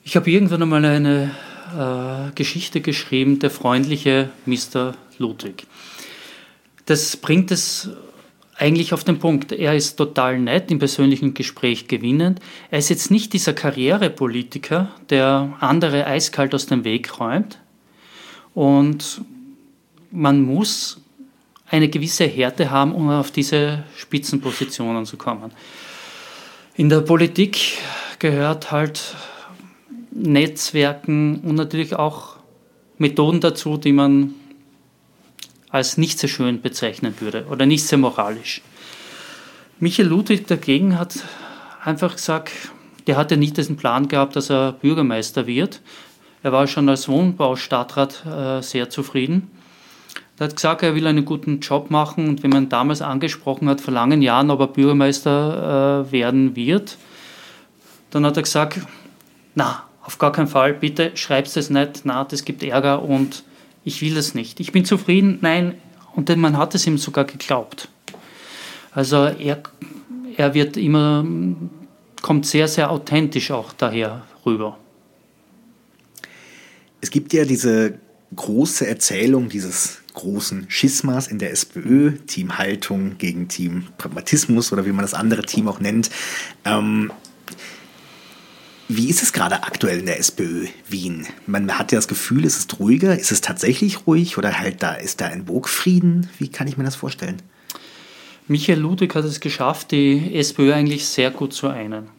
[0.05, 1.31] Ich habe irgendwann einmal eine
[1.77, 4.95] äh, Geschichte geschrieben, der freundliche Mr.
[5.17, 5.65] Ludwig.
[6.85, 7.89] Das bringt es
[8.57, 9.53] eigentlich auf den Punkt.
[9.53, 12.41] Er ist total nett, im persönlichen Gespräch gewinnend.
[12.69, 17.59] Er ist jetzt nicht dieser Karrierepolitiker, der andere eiskalt aus dem Weg räumt.
[18.53, 19.21] Und
[20.11, 20.99] man muss
[21.69, 25.51] eine gewisse Härte haben, um auf diese Spitzenpositionen zu kommen.
[26.75, 27.77] In der Politik
[28.19, 29.15] gehört halt
[30.23, 32.37] Netzwerken und natürlich auch
[32.97, 34.33] Methoden dazu, die man
[35.69, 38.61] als nicht sehr schön bezeichnen würde oder nicht sehr moralisch.
[39.79, 41.15] Michael Ludwig dagegen hat
[41.83, 42.51] einfach gesagt,
[43.07, 45.81] der hatte nicht diesen Plan gehabt, dass er Bürgermeister wird.
[46.41, 49.49] Er war schon als Wohnbaustadtrat äh, sehr zufrieden.
[50.39, 53.81] Er hat gesagt, er will einen guten Job machen und wenn man damals angesprochen hat,
[53.81, 56.97] vor langen Jahren, ob er Bürgermeister äh, werden wird,
[58.09, 58.79] dann hat er gesagt,
[59.55, 63.43] na, auf gar keinen Fall, bitte schreibst es nicht, na, das gibt Ärger und
[63.83, 64.59] ich will das nicht.
[64.59, 65.75] Ich bin zufrieden, nein,
[66.15, 67.89] und man hat es ihm sogar geglaubt.
[68.91, 69.63] Also er,
[70.37, 71.25] er wird immer,
[72.21, 74.77] kommt sehr, sehr authentisch auch daher rüber.
[77.01, 77.99] Es gibt ja diese
[78.35, 84.91] große Erzählung dieses großen Schismas in der SPÖ, Team Haltung gegen Team Pragmatismus oder wie
[84.91, 86.09] man das andere Team auch nennt.
[86.65, 87.11] Ähm,
[88.87, 91.27] wie ist es gerade aktuell in der SPÖ Wien?
[91.47, 93.17] Man hat ja das Gefühl, es ist ruhiger.
[93.17, 96.29] Ist es tatsächlich ruhig oder halt da ist da ein Burgfrieden?
[96.37, 97.41] Wie kann ich mir das vorstellen?
[98.47, 102.09] Michael Ludwig hat es geschafft, die SPÖ eigentlich sehr gut zu einen.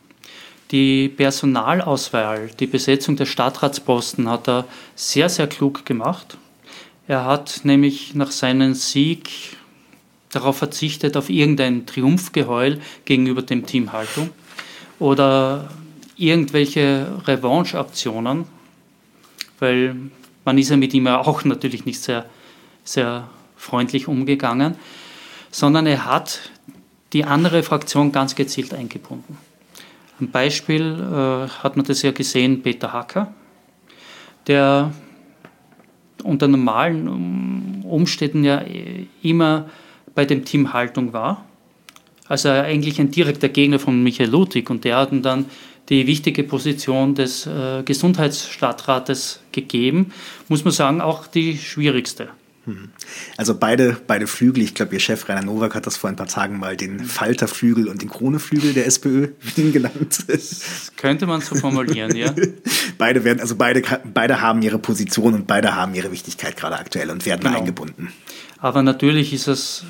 [0.70, 6.38] Die Personalauswahl, die Besetzung der Stadtratsposten hat er sehr, sehr klug gemacht.
[7.06, 9.28] Er hat nämlich nach seinem Sieg
[10.30, 14.30] darauf verzichtet, auf irgendein Triumphgeheul gegenüber dem Team Haltung
[14.98, 15.68] oder
[16.16, 18.44] irgendwelche Revanche-Aktionen,
[19.58, 19.96] weil
[20.44, 22.26] man ist ja mit ihm auch natürlich nicht sehr,
[22.84, 24.76] sehr freundlich umgegangen,
[25.50, 26.50] sondern er hat
[27.12, 29.38] die andere Fraktion ganz gezielt eingebunden.
[30.20, 33.32] Ein Beispiel äh, hat man das ja gesehen, Peter Hacker,
[34.46, 34.92] der
[36.22, 38.62] unter normalen Umständen ja
[39.22, 39.68] immer
[40.14, 41.44] bei dem Team Haltung war.
[42.26, 45.46] Also eigentlich ein direkter Gegner von Michael Ludwig und der hat ihn dann
[45.88, 50.12] die wichtige Position des äh, Gesundheitsstadtrates gegeben,
[50.48, 52.28] muss man sagen, auch die schwierigste.
[52.64, 52.88] Hm.
[53.36, 56.26] Also beide, beide Flügel, ich glaube, Ihr Chef Rainer Nowak hat das vor ein paar
[56.26, 60.24] Tagen mal den Falterflügel und den Kroneflügel der SPÖ genannt.
[60.26, 62.34] Das könnte man so formulieren, ja.
[62.98, 63.82] beide werden, also beide,
[64.14, 67.58] beide haben ihre Position und beide haben ihre Wichtigkeit gerade aktuell und werden genau.
[67.58, 68.12] eingebunden.
[68.58, 69.84] Aber natürlich ist es,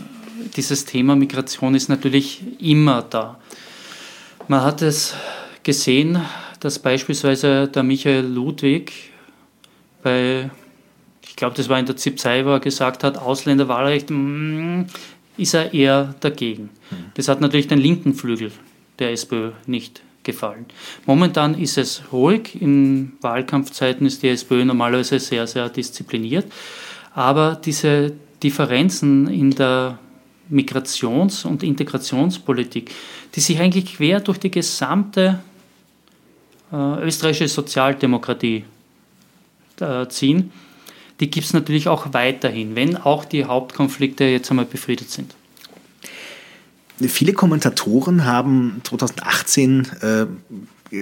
[0.56, 3.38] dieses Thema Migration ist natürlich immer da.
[4.48, 5.14] Man hat es
[5.64, 6.20] gesehen,
[6.60, 8.92] dass beispielsweise der Michael Ludwig
[10.02, 10.50] bei
[11.34, 14.82] ich glaube, das war in der ZIP Cyber, gesagt hat, Ausländerwahlrecht, mm,
[15.36, 16.70] ist er eher dagegen.
[16.90, 16.98] Hm.
[17.14, 18.52] Das hat natürlich den linken Flügel
[19.00, 20.66] der SPÖ nicht gefallen.
[21.06, 22.62] Momentan ist es ruhig.
[22.62, 26.46] In Wahlkampfzeiten ist die SPÖ normalerweise sehr, sehr diszipliniert.
[27.14, 29.98] Aber diese Differenzen in der
[30.48, 32.92] Migrations- und Integrationspolitik,
[33.34, 35.40] die sich eigentlich quer durch die gesamte
[36.74, 38.64] österreichische Sozialdemokratie
[39.80, 40.52] äh, ziehen,
[41.20, 45.34] die gibt es natürlich auch weiterhin, wenn auch die Hauptkonflikte jetzt einmal befriedet sind.
[47.00, 50.26] Viele Kommentatoren haben 2018 äh,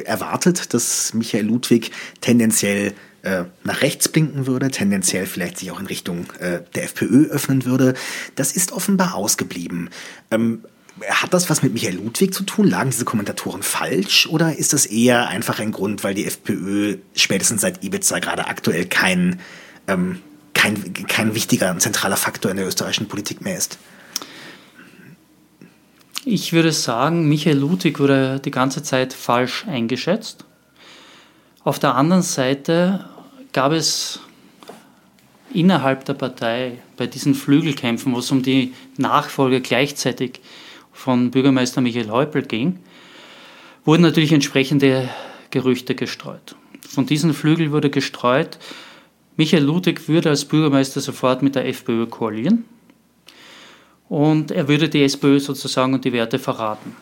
[0.05, 5.87] erwartet, dass Michael Ludwig tendenziell äh, nach rechts blinken würde, tendenziell vielleicht sich auch in
[5.87, 7.95] Richtung äh, der FPÖ öffnen würde.
[8.35, 9.91] Das ist offenbar ausgeblieben.
[10.31, 10.65] Ähm,
[11.09, 12.69] hat das was mit Michael Ludwig zu tun?
[12.69, 14.27] Lagen diese Kommentatoren falsch?
[14.27, 18.87] Oder ist das eher einfach ein Grund, weil die FPÖ spätestens seit Ibiza gerade aktuell
[18.87, 19.41] kein
[19.89, 20.21] ähm,
[20.55, 23.79] kein, kein wichtiger, zentraler Faktor in der österreichischen Politik mehr ist.
[26.25, 30.45] Ich würde sagen, Michael Ludwig wurde die ganze Zeit falsch eingeschätzt.
[31.65, 33.07] Auf der anderen Seite
[33.53, 34.21] gab es
[35.53, 40.41] innerhalb der Partei bei diesen Flügelkämpfen, wo es um die Nachfolge gleichzeitig
[40.93, 42.79] von Bürgermeister Michael Häupl ging,
[43.85, 45.09] wurden natürlich entsprechende
[45.51, 46.57] Gerüchte gestreut.
[46.89, 48.59] Von diesen Flügeln wurde gestreut,
[49.37, 52.65] Michael Ludwig würde als Bürgermeister sofort mit der FPÖ koalieren
[54.09, 56.95] und er würde die SPÖ sozusagen und die Werte verraten.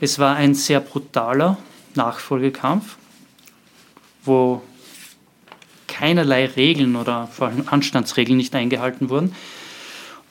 [0.00, 1.58] Es war ein sehr brutaler
[1.94, 2.96] Nachfolgekampf,
[4.24, 4.62] wo
[5.86, 9.34] keinerlei Regeln oder vor allem Anstandsregeln nicht eingehalten wurden.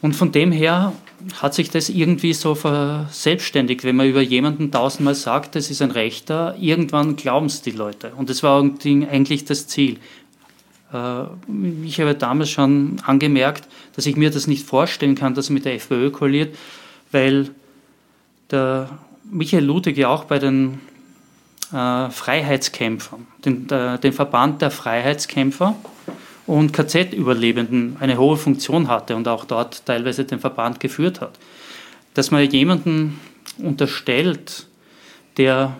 [0.01, 0.93] Und von dem her
[1.41, 3.83] hat sich das irgendwie so verselbstständigt.
[3.83, 8.13] Wenn man über jemanden tausendmal sagt, das ist ein Rechter, irgendwann glauben es die Leute.
[8.15, 9.97] Und das war eigentlich das Ziel.
[10.93, 11.23] Äh,
[11.83, 15.65] ich habe damals schon angemerkt, dass ich mir das nicht vorstellen kann, dass er mit
[15.65, 16.55] der FPÖ koaliert,
[17.11, 17.49] weil
[18.51, 18.89] der
[19.29, 20.79] Michael Ludwig ja auch bei den
[21.73, 25.75] äh, Freiheitskämpfern, den, der, den Verband der Freiheitskämpfer
[26.47, 31.37] und KZ-Überlebenden eine hohe Funktion hatte und auch dort teilweise den Verband geführt hat.
[32.13, 33.19] Dass man jemanden
[33.57, 34.65] unterstellt,
[35.35, 35.77] der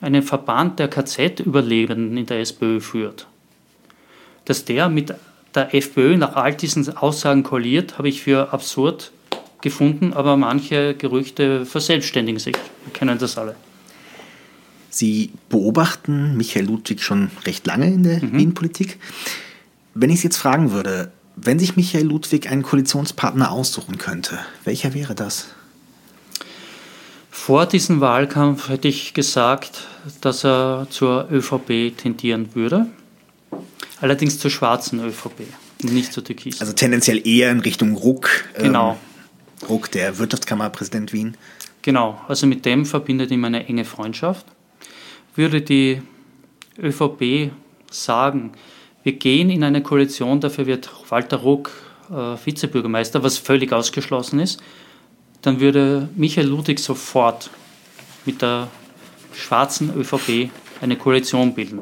[0.00, 3.26] einen Verband der KZ-Überlebenden in der SPÖ führt,
[4.44, 5.14] dass der mit
[5.54, 9.12] der FPÖ nach all diesen Aussagen koaliert, habe ich für absurd
[9.60, 12.56] gefunden, aber manche Gerüchte verselbstständigen sich.
[12.84, 13.54] Wir kennen das alle.
[14.90, 18.36] Sie beobachten Michael Ludwig schon recht lange in der mhm.
[18.36, 18.98] Wien-Politik.
[19.94, 24.94] Wenn ich Sie jetzt fragen würde, wenn sich Michael Ludwig einen Koalitionspartner aussuchen könnte, welcher
[24.94, 25.48] wäre das?
[27.30, 29.86] Vor diesem Wahlkampf hätte ich gesagt,
[30.20, 32.86] dass er zur ÖVP tendieren würde.
[34.00, 35.42] Allerdings zur schwarzen ÖVP,
[35.82, 36.60] nicht zur türkisen.
[36.60, 38.28] Also tendenziell eher in Richtung Ruck.
[38.56, 38.98] Ähm, genau.
[39.62, 41.36] Ähm, Ruck, der Wirtschaftskammerpräsident Wien.
[41.82, 44.46] Genau, also mit dem verbindet ihm eine enge Freundschaft.
[45.34, 46.02] Würde die
[46.78, 47.50] ÖVP
[47.90, 48.52] sagen,
[49.02, 51.70] wir gehen in eine Koalition, dafür wird Walter Ruck
[52.10, 54.62] äh, Vizebürgermeister, was völlig ausgeschlossen ist,
[55.42, 57.50] dann würde Michael Ludwig sofort
[58.24, 58.68] mit der
[59.34, 61.80] schwarzen ÖVP eine Koalition bilden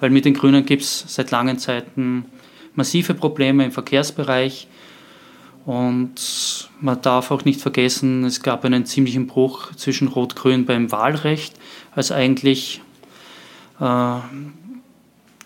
[0.00, 2.26] weil mit den Grünen gibt es seit langen Zeiten
[2.74, 4.68] massive Probleme im Verkehrsbereich.
[5.66, 11.54] Und man darf auch nicht vergessen, es gab einen ziemlichen Bruch zwischen Rot-Grün beim Wahlrecht,
[11.94, 12.80] als eigentlich
[13.80, 14.18] äh,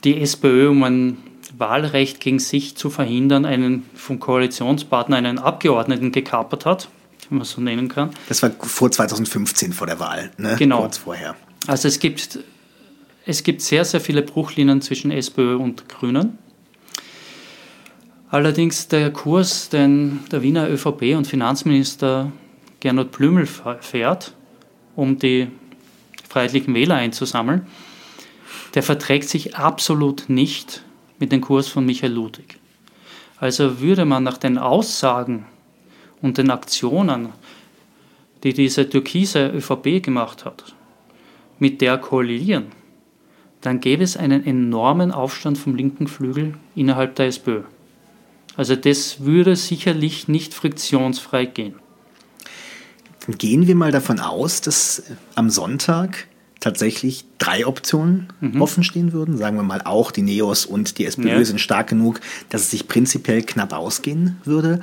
[0.04, 1.18] die SPÖ, um ein
[1.56, 6.88] Wahlrecht gegen sich zu verhindern, einen vom Koalitionspartner, einen Abgeordneten gekapert hat,
[7.28, 8.10] wenn man so nennen kann.
[8.28, 10.56] Das war vor 2015 vor der Wahl, ne?
[10.58, 10.80] genau.
[10.80, 11.36] kurz vorher.
[11.66, 12.40] Also es gibt
[13.24, 16.38] es gibt sehr, sehr viele Bruchlinien zwischen SPÖ und Grünen.
[18.30, 22.32] Allerdings der Kurs, den der Wiener ÖVP und Finanzminister
[22.80, 24.34] Gernot Blümel fährt,
[24.96, 25.48] um die
[26.28, 27.66] freiheitlichen Wähler einzusammeln,
[28.74, 30.82] der verträgt sich absolut nicht
[31.18, 32.58] mit dem Kurs von Michael Ludwig.
[33.38, 35.46] Also würde man nach den Aussagen
[36.20, 37.30] und den Aktionen,
[38.42, 40.74] die diese türkise ÖVP gemacht hat,
[41.59, 42.66] mit der koalieren,
[43.61, 47.62] dann gäbe es einen enormen Aufstand vom linken Flügel innerhalb der SPÖ.
[48.57, 51.74] Also das würde sicherlich nicht friktionsfrei gehen.
[53.26, 55.05] Dann gehen wir mal davon aus, dass
[55.36, 56.26] am Sonntag
[56.62, 58.62] tatsächlich drei Optionen mhm.
[58.62, 59.36] offen stehen würden.
[59.36, 61.44] Sagen wir mal auch, die Neos und die SPÖ ja.
[61.44, 64.80] sind stark genug, dass es sich prinzipiell knapp ausgehen würde.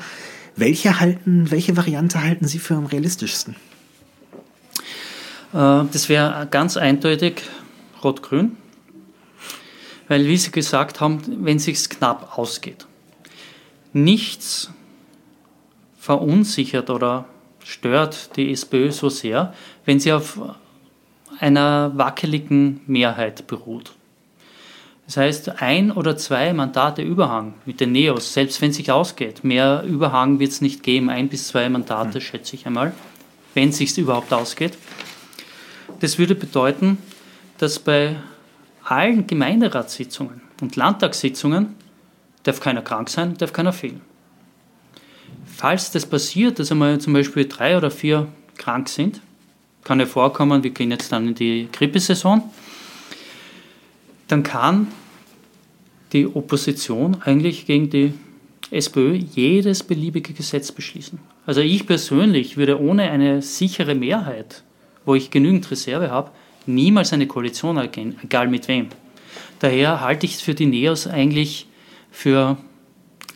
[0.55, 3.55] Welche, halten, welche Variante halten Sie für am realistischsten?
[5.53, 7.43] Äh, das wäre ganz eindeutig
[8.03, 8.57] Rot-Grün.
[10.09, 12.87] Weil, wie Sie gesagt haben, wenn es sich knapp ausgeht,
[13.93, 14.69] nichts
[15.97, 17.25] verunsichert oder
[17.63, 19.53] stört die SPÖ so sehr,
[19.85, 20.39] wenn sie auf
[21.39, 23.93] einer wackeligen Mehrheit beruht.
[25.05, 29.43] Das heißt, ein oder zwei Mandate Überhang mit den Neos, selbst wenn es sich ausgeht.
[29.43, 32.21] Mehr Überhang wird es nicht geben, ein bis zwei Mandate, mhm.
[32.21, 32.93] schätze ich einmal,
[33.55, 34.77] wenn es sich überhaupt ausgeht.
[35.99, 36.99] Das würde bedeuten,
[37.57, 38.17] dass bei
[38.83, 41.75] allen Gemeinderatssitzungen und Landtagssitzungen
[42.43, 44.01] darf keiner krank sein, darf keiner fehlen.
[45.45, 48.27] Falls das passiert, dass einmal zum Beispiel drei oder vier
[48.57, 49.21] krank sind,
[49.83, 52.43] kann ja vorkommen, wir gehen jetzt dann in die Grippesaison,
[54.27, 54.87] dann kann
[56.13, 58.13] die Opposition eigentlich gegen die
[58.71, 61.19] SPÖ jedes beliebige Gesetz beschließen.
[61.45, 64.63] Also ich persönlich würde ohne eine sichere Mehrheit,
[65.05, 66.31] wo ich genügend Reserve habe,
[66.67, 68.89] niemals eine Koalition ergehen, egal mit wem.
[69.59, 71.67] Daher halte ich es für die Neos eigentlich
[72.11, 72.57] für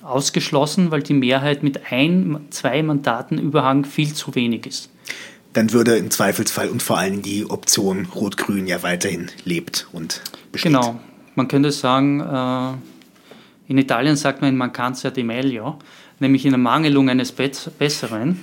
[0.04, 4.93] ausgeschlossen, weil die Mehrheit mit ein, zwei Mandaten Überhang viel zu wenig ist.
[5.54, 10.72] Dann würde im Zweifelsfall und vor allem die Option Rot-Grün ja weiterhin lebt und besteht.
[10.72, 11.00] Genau.
[11.36, 15.80] Man könnte sagen, äh, in Italien sagt man in mancanza di meglio,
[16.20, 18.40] nämlich in der Mangelung eines Besseren.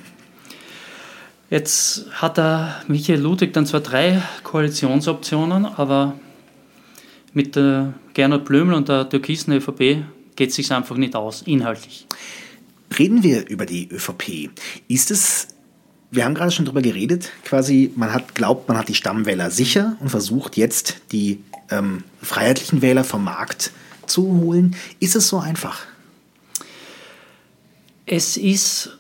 [1.50, 6.14] Jetzt hat der Michael Ludwig dann zwar drei Koalitionsoptionen, aber
[7.32, 10.04] mit der Gernot Blömel und der türkisen ÖVP
[10.36, 12.06] geht es sich einfach nicht aus, inhaltlich.
[12.98, 14.50] Reden wir über die ÖVP.
[14.88, 15.48] Ist es
[16.10, 19.96] wir haben gerade schon darüber geredet, quasi, man hat glaubt, man hat die Stammwähler sicher
[20.00, 23.70] und versucht jetzt die ähm, freiheitlichen Wähler vom Markt
[24.06, 24.76] zu holen.
[24.98, 25.86] Ist es so einfach?
[28.06, 28.98] Es ist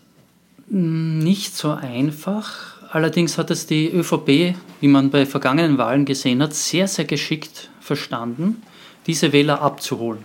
[0.68, 2.76] nicht so einfach.
[2.90, 7.70] Allerdings hat es die ÖVP, wie man bei vergangenen Wahlen gesehen hat, sehr, sehr geschickt
[7.80, 8.62] verstanden,
[9.06, 10.24] diese Wähler abzuholen.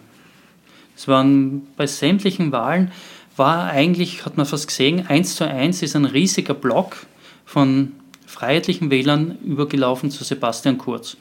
[0.96, 2.92] Es waren bei sämtlichen Wahlen,
[3.36, 7.06] war eigentlich, hat man fast gesehen, eins zu eins ist ein riesiger Block
[7.46, 7.94] von
[8.26, 11.18] freiheitlichen Wählern übergelaufen zu Sebastian Kurz.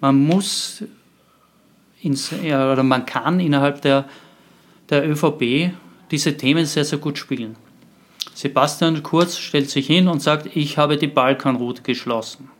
[0.00, 0.84] Man muss
[2.02, 4.04] ins, oder man kann innerhalb der,
[4.90, 5.72] der ÖVP
[6.10, 7.56] diese Themen sehr, sehr gut spielen.
[8.34, 12.50] Sebastian Kurz stellt sich hin und sagt, ich habe die Balkanroute geschlossen.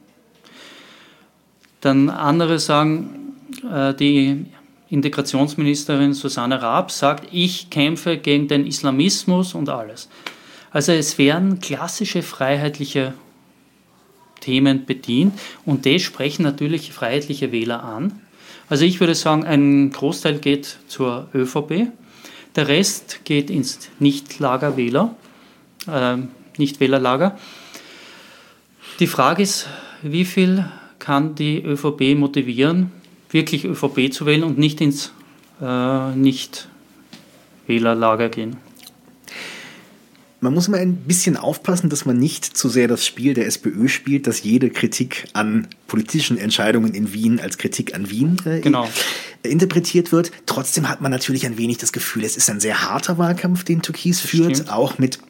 [1.82, 3.34] Dann andere sagen,
[3.70, 4.46] äh, die
[4.88, 10.08] Integrationsministerin Susanne Raab sagt, ich kämpfe gegen den Islamismus und alles.
[10.70, 13.14] Also es werden klassische freiheitliche
[14.40, 18.20] Themen bedient und die sprechen natürlich freiheitliche Wähler an.
[18.68, 21.88] Also ich würde sagen, ein Großteil geht zur ÖVP,
[22.54, 25.14] der Rest geht ins Nicht-Lagerwähler
[25.86, 26.16] äh,
[26.56, 27.38] Nicht-Wählerlager.
[29.00, 29.66] Die Frage ist,
[30.02, 30.64] wie viel
[30.98, 32.92] kann die ÖVP motivieren,
[33.30, 35.12] wirklich ÖVP zu wählen und nicht ins
[35.60, 38.58] äh, Nicht-Wählerlager gehen?
[40.40, 43.88] Man muss mal ein bisschen aufpassen, dass man nicht zu sehr das Spiel der SPÖ
[43.88, 48.86] spielt, dass jede Kritik an politischen Entscheidungen in Wien als Kritik an Wien äh, genau.
[49.42, 50.30] interpretiert wird.
[50.44, 53.80] Trotzdem hat man natürlich ein wenig das Gefühl, es ist ein sehr harter Wahlkampf, den
[53.80, 54.70] Türkis führt, Stimmt.
[54.70, 55.20] auch mit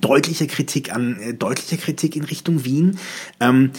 [0.00, 2.98] deutliche Kritik an, äh, deutliche Kritik in Richtung Wien.
[3.40, 3.70] Ähm,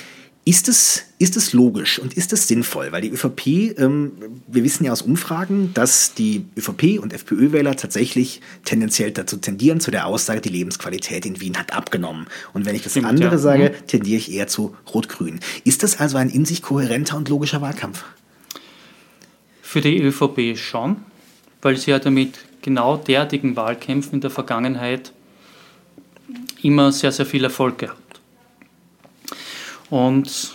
[0.46, 2.92] ist es, ist es logisch und ist es sinnvoll?
[2.92, 4.12] Weil die ÖVP, ähm,
[4.48, 9.90] wir wissen ja aus Umfragen, dass die ÖVP und FPÖ-Wähler tatsächlich tendenziell dazu tendieren, zu
[9.90, 12.28] der Aussage, die Lebensqualität in Wien hat abgenommen.
[12.52, 13.38] Und wenn ich das Stimmt, andere ja.
[13.38, 13.88] sage, mhm.
[13.88, 15.40] tendiere ich eher zu Rot-Grün.
[15.64, 18.04] Ist das also ein in sich kohärenter und logischer Wahlkampf?
[19.62, 20.98] Für die ÖVP schon,
[21.62, 25.14] weil sie ja damit genau derartigen Wahlkämpfen in der Vergangenheit
[26.62, 28.03] immer sehr, sehr viel Erfolg gehabt.
[29.94, 30.54] Und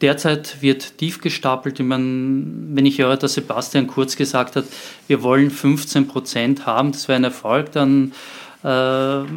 [0.00, 1.78] derzeit wird tief gestapelt.
[1.78, 4.64] wenn ich höre, dass Sebastian Kurz gesagt hat,
[5.08, 8.12] wir wollen 15 Prozent haben, das wäre ein Erfolg, dann
[8.62, 9.28] äh,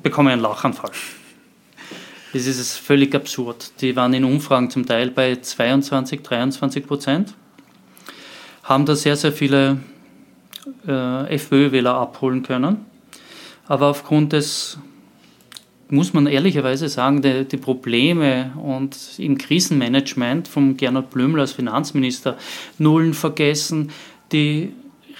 [0.00, 0.92] bekomme ich einen Lachanfall.
[2.32, 3.72] Das ist völlig absurd.
[3.80, 7.34] Die waren in Umfragen zum Teil bei 22, 23 Prozent,
[8.62, 9.80] haben da sehr, sehr viele
[10.86, 12.86] äh, FPÖ-Wähler abholen können.
[13.66, 14.78] Aber aufgrund des,
[15.90, 22.36] muss man ehrlicherweise sagen, die, die Probleme und im Krisenmanagement von Gernot Blümel als Finanzminister,
[22.78, 23.90] Nullen vergessen,
[24.32, 24.72] die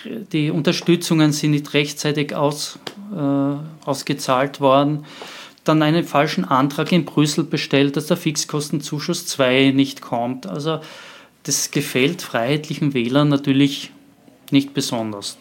[0.04, 2.78] die Unterstützungen sind nicht rechtzeitig aus,
[3.14, 5.04] äh, ausgezahlt worden.
[5.64, 10.46] Dann einen falschen Antrag in Brüssel bestellt, dass der Fixkostenzuschuss 2 nicht kommt.
[10.46, 10.80] Also
[11.42, 13.92] das gefällt freiheitlichen Wählern natürlich
[14.50, 15.36] nicht besonders.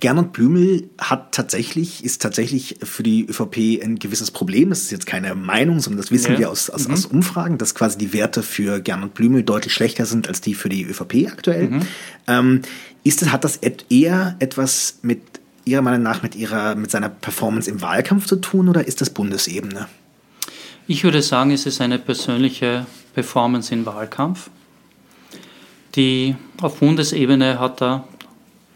[0.00, 4.70] Gernot Blümel hat tatsächlich, ist tatsächlich für die ÖVP ein gewisses Problem.
[4.70, 6.38] Das ist jetzt keine Meinung, sondern das wissen ja.
[6.38, 6.94] wir aus, aus, mhm.
[6.94, 10.68] aus, Umfragen, dass quasi die Werte für Gernot Blümel deutlich schlechter sind als die für
[10.68, 11.68] die ÖVP aktuell.
[11.68, 11.82] Mhm.
[12.28, 12.62] Ähm,
[13.02, 15.20] ist es, hat das eher etwas mit
[15.68, 19.10] Ihrer Meinung nach mit ihrer, mit seiner Performance im Wahlkampf zu tun oder ist das
[19.10, 19.86] Bundesebene?
[20.86, 24.48] Ich würde sagen, es ist eine persönliche Performance im Wahlkampf.
[25.94, 28.04] Die auf Bundesebene hat er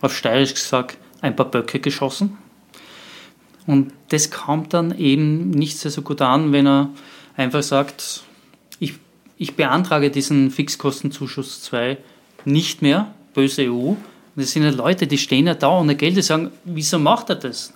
[0.02, 2.36] auf Steirisch gesagt ein paar Böcke geschossen.
[3.66, 6.90] Und das kommt dann eben nicht sehr so gut an, wenn er
[7.36, 8.24] einfach sagt,
[8.80, 8.94] ich,
[9.38, 11.96] ich beantrage diesen Fixkostenzuschuss 2
[12.44, 13.94] nicht mehr, böse EU.
[14.34, 17.36] das sind ja Leute, die stehen ja da ohne Geld, die sagen, wieso macht er
[17.36, 17.72] das?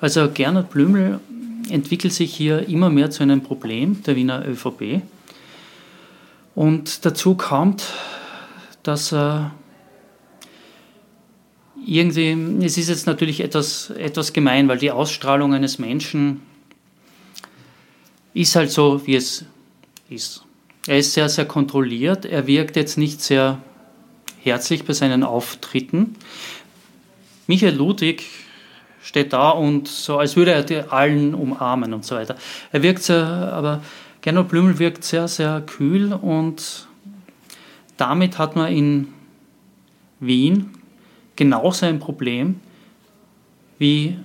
[0.00, 1.20] Also Gernot Blümel
[1.70, 5.02] entwickelt sich hier immer mehr zu einem Problem der Wiener ÖVP.
[6.54, 7.84] Und dazu kommt,
[8.82, 9.52] dass er
[11.88, 16.42] irgendwie, es ist jetzt natürlich etwas, etwas gemein, weil die Ausstrahlung eines Menschen
[18.34, 19.46] ist halt so, wie es
[20.10, 20.44] ist.
[20.86, 22.26] Er ist sehr, sehr kontrolliert.
[22.26, 23.62] Er wirkt jetzt nicht sehr
[24.42, 26.16] herzlich bei seinen Auftritten.
[27.46, 28.24] Michael Ludwig
[29.02, 32.36] steht da und so, als würde er die allen umarmen und so weiter.
[32.70, 33.82] Er wirkt sehr, aber
[34.20, 36.86] Gernot Blümel wirkt sehr, sehr kühl und
[37.96, 39.08] damit hat man in
[40.20, 40.77] Wien
[41.38, 42.56] genauso ein Problem
[43.78, 44.18] wie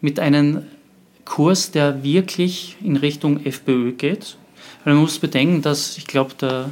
[0.00, 0.62] mit einem
[1.26, 4.36] Kurs, der wirklich in Richtung FPÖ geht.
[4.82, 6.70] Weil man muss bedenken, dass, ich glaube, der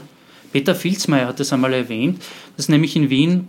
[0.52, 2.22] Peter Filzmeier hat das einmal erwähnt,
[2.56, 3.46] dass nämlich in Wien,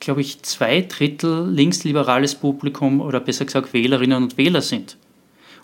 [0.00, 4.96] glaube ich, zwei Drittel linksliberales Publikum oder besser gesagt Wählerinnen und Wähler sind.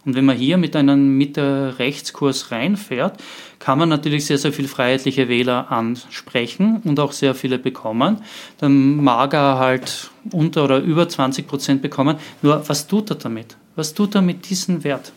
[0.04, 3.22] Und wenn man hier mit einem Mitte-Rechtskurs reinfährt,
[3.58, 8.18] kann man natürlich sehr, sehr viele freiheitliche Wähler ansprechen und auch sehr viele bekommen.
[8.58, 12.16] Dann mag er halt unter oder über 20 Prozent bekommen.
[12.42, 13.56] Nur was tut er damit?
[13.76, 15.12] Was tut er mit diesem Wert?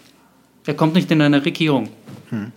[0.66, 1.90] Er kommt nicht in eine Regierung.
[2.30, 2.52] Hm.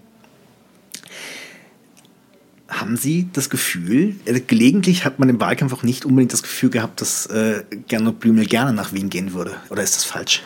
[2.69, 6.71] Haben Sie das Gefühl, äh, gelegentlich hat man im Wahlkampf auch nicht unbedingt das Gefühl
[6.71, 9.55] gehabt, dass äh, Gernot Blümel gerne nach Wien gehen würde?
[9.71, 10.43] Oder ist das falsch?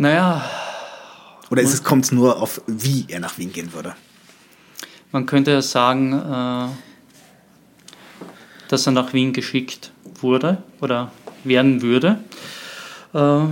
[0.00, 0.42] Naja.
[1.50, 3.94] Oder ist es, kommt es nur auf, wie er nach Wien gehen würde?
[5.12, 6.68] Man könnte ja sagen, äh,
[8.68, 9.92] dass er nach Wien geschickt
[10.22, 11.12] wurde oder
[11.44, 12.18] werden würde.
[13.12, 13.44] Äh,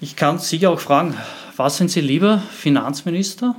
[0.00, 1.16] ich kann Sie auch fragen,
[1.56, 3.56] was sind Sie lieber, Finanzminister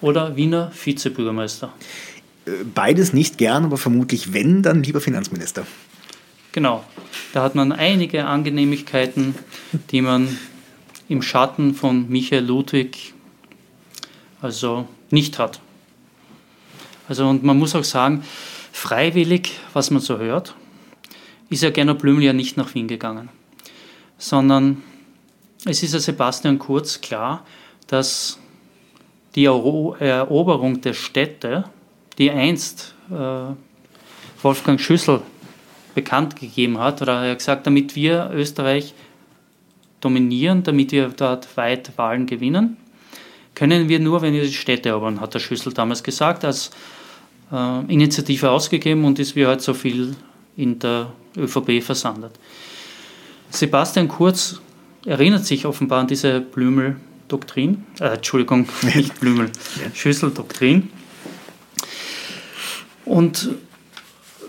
[0.00, 1.72] oder Wiener Vizebürgermeister?
[2.44, 5.64] Äh, beides nicht gern, aber vermutlich wenn, dann lieber Finanzminister.
[6.56, 6.82] Genau,
[7.34, 9.34] da hat man einige Angenehmigkeiten,
[9.90, 10.38] die man
[11.06, 13.12] im Schatten von Michael Ludwig
[14.40, 15.60] also nicht hat.
[17.08, 18.24] Also und man muss auch sagen,
[18.72, 20.54] freiwillig, was man so hört,
[21.50, 23.28] ist ja Gernot Blümel ja nicht nach Wien gegangen,
[24.16, 24.82] sondern
[25.66, 27.44] es ist ja Sebastian Kurz klar,
[27.86, 28.38] dass
[29.34, 31.64] die Eroberung der Städte,
[32.16, 33.52] die einst äh,
[34.42, 35.20] Wolfgang Schüssel
[35.96, 38.94] bekannt gegeben hat oder er hat gesagt, damit wir Österreich
[40.00, 42.76] dominieren, damit wir dort weit Wahlen gewinnen,
[43.54, 46.70] können wir nur, wenn wir die Städte erobern, hat der Schüssel damals gesagt, als
[47.50, 50.14] äh, Initiative ausgegeben und ist wie heute so viel
[50.58, 52.32] in der ÖVP versandet.
[53.48, 54.60] Sebastian Kurz
[55.06, 59.50] erinnert sich offenbar an diese Blümel-Doktrin, äh, Entschuldigung, nicht Blümel,
[59.94, 60.90] Schüssel-Doktrin.
[63.06, 63.48] Und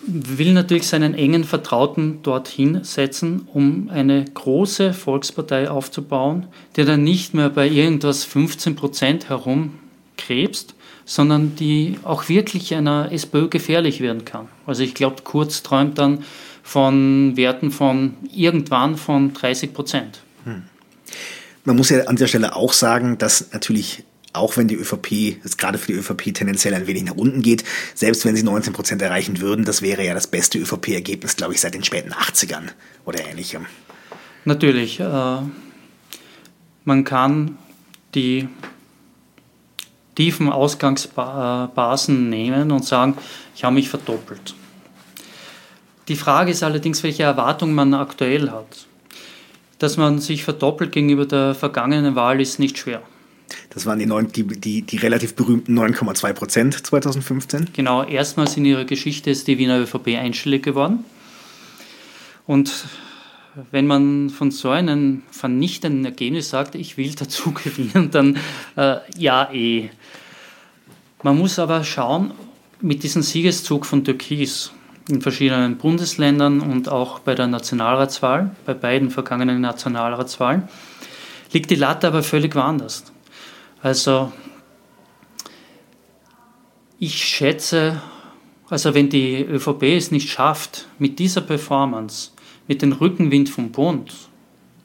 [0.07, 7.33] will natürlich seinen engen Vertrauten dorthin setzen, um eine große Volkspartei aufzubauen, die dann nicht
[7.33, 14.47] mehr bei irgendwas 15 Prozent herumkrebst, sondern die auch wirklich einer SPÖ gefährlich werden kann.
[14.65, 16.23] Also ich glaube, Kurz träumt dann
[16.63, 20.21] von Werten von irgendwann von 30 Prozent.
[20.43, 20.63] Hm.
[21.63, 24.03] Man muss ja an dieser Stelle auch sagen, dass natürlich
[24.37, 25.11] auch wenn die ÖVP,
[25.43, 27.63] jetzt gerade für die ÖVP tendenziell ein wenig nach unten geht,
[27.93, 31.61] selbst wenn sie 19 Prozent erreichen würden, das wäre ja das beste ÖVP-Ergebnis, glaube ich,
[31.61, 32.69] seit den späten 80ern
[33.05, 33.65] oder ähnlichem.
[34.45, 34.99] Natürlich.
[34.99, 35.37] Äh,
[36.85, 37.57] man kann
[38.15, 38.47] die
[40.15, 43.17] tiefen Ausgangsbasen nehmen und sagen,
[43.55, 44.55] ich habe mich verdoppelt.
[46.07, 48.87] Die Frage ist allerdings, welche Erwartungen man aktuell hat.
[49.79, 53.01] Dass man sich verdoppelt gegenüber der vergangenen Wahl ist nicht schwer.
[53.69, 57.69] Das waren die, neun, die, die, die relativ berühmten 9,2 Prozent 2015.
[57.73, 61.05] Genau, erstmals in ihrer Geschichte ist die Wiener ÖVP einstellig geworden.
[62.45, 62.85] Und
[63.71, 68.37] wenn man von so einem vernichtenden Ergebnis sagt, ich will dazu gewinnen, dann
[68.75, 69.89] äh, ja eh.
[71.23, 72.31] Man muss aber schauen,
[72.79, 74.71] mit diesem Siegeszug von Türkis
[75.09, 80.67] in verschiedenen Bundesländern und auch bei der Nationalratswahl, bei beiden vergangenen Nationalratswahlen,
[81.53, 83.03] liegt die Latte aber völlig woanders.
[83.81, 84.31] Also
[86.99, 88.01] ich schätze,
[88.69, 92.31] also wenn die ÖVP es nicht schafft, mit dieser Performance,
[92.67, 94.13] mit dem Rückenwind vom Bund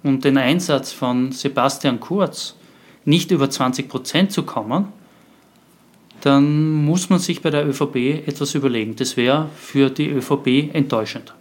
[0.03, 2.57] und dem Einsatz von Sebastian Kurz
[3.05, 4.88] nicht über 20 Prozent zu kommen,
[6.20, 8.95] dann muss man sich bei der ÖVP etwas überlegen.
[8.95, 11.34] Das wäre für die ÖVP enttäuschend.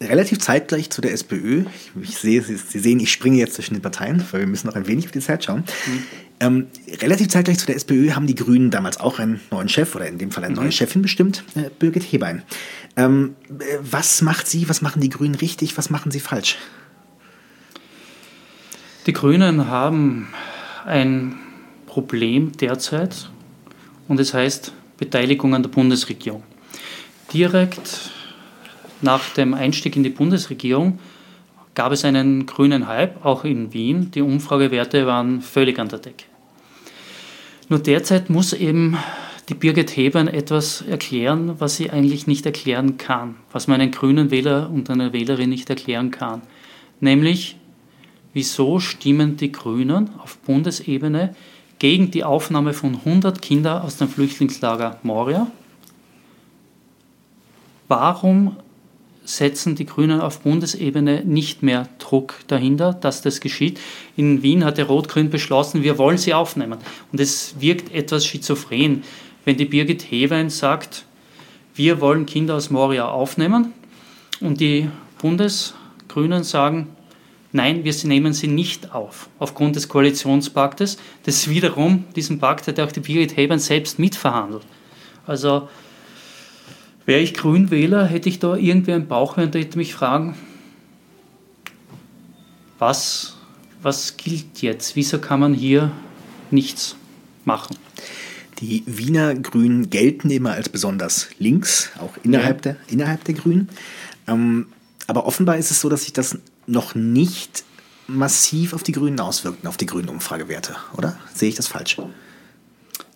[0.00, 1.64] Relativ zeitgleich zu der SPÖ.
[2.00, 4.76] Ich sehe, Sie, Sie, sehen, ich springe jetzt zwischen den Parteien, weil wir müssen noch
[4.76, 5.64] ein wenig auf die Zeit schauen.
[5.86, 6.02] Mhm.
[6.40, 6.66] Ähm,
[7.02, 10.18] relativ zeitgleich zu der SPÖ haben die Grünen damals auch einen neuen Chef oder in
[10.18, 10.62] dem Fall eine mhm.
[10.62, 12.42] neue Chefin bestimmt, äh, Birgit Hebein.
[12.96, 16.56] Ähm, äh, was macht sie, was machen die Grünen richtig, was machen sie falsch?
[19.06, 20.28] Die Grünen haben
[20.86, 21.40] ein
[21.86, 23.30] Problem derzeit
[24.06, 26.42] und es heißt Beteiligung an der Bundesregierung.
[27.32, 28.10] Direkt
[29.02, 30.98] nach dem Einstieg in die Bundesregierung
[31.74, 34.10] gab es einen grünen Hype, auch in Wien.
[34.10, 36.24] Die Umfragewerte waren völlig an der Decke.
[37.68, 38.96] Nur derzeit muss eben
[39.48, 44.30] die Birgit Hebern etwas erklären, was sie eigentlich nicht erklären kann, was man einem grünen
[44.30, 46.42] Wähler und einer Wählerin nicht erklären kann.
[47.00, 47.56] Nämlich,
[48.32, 51.34] wieso stimmen die Grünen auf Bundesebene
[51.78, 55.46] gegen die Aufnahme von 100 Kindern aus dem Flüchtlingslager Moria?
[57.86, 58.56] Warum
[59.28, 63.78] setzen die Grünen auf Bundesebene nicht mehr Druck dahinter, dass das geschieht.
[64.16, 66.78] In Wien hat der Rot-Grün beschlossen, wir wollen sie aufnehmen.
[67.12, 69.02] Und es wirkt etwas schizophren,
[69.44, 71.04] wenn die Birgit Hewein sagt,
[71.74, 73.74] wir wollen Kinder aus Moria aufnehmen
[74.40, 76.88] und die Bundesgrünen sagen,
[77.52, 80.96] nein, wir nehmen sie nicht auf, aufgrund des Koalitionspaktes.
[81.24, 84.64] Das wiederum, diesen Pakt hat auch die Birgit Hewein selbst mitverhandelt.
[85.26, 85.68] Also
[87.08, 90.34] Wäre ich Grünwähler, hätte ich da irgendwie einen Bauch und hätte mich fragen,
[92.78, 93.38] was,
[93.80, 94.94] was gilt jetzt?
[94.94, 95.90] Wieso kann man hier
[96.50, 96.96] nichts
[97.46, 97.78] machen?
[98.58, 102.72] Die Wiener Grünen gelten immer als besonders links, auch innerhalb, ja.
[102.72, 103.70] der, innerhalb der Grünen.
[104.26, 104.66] Ähm,
[105.06, 106.36] aber offenbar ist es so, dass sich das
[106.66, 107.64] noch nicht
[108.06, 111.18] massiv auf die Grünen auswirkt, auf die grünen Umfragewerte, oder?
[111.32, 111.96] Sehe ich das falsch?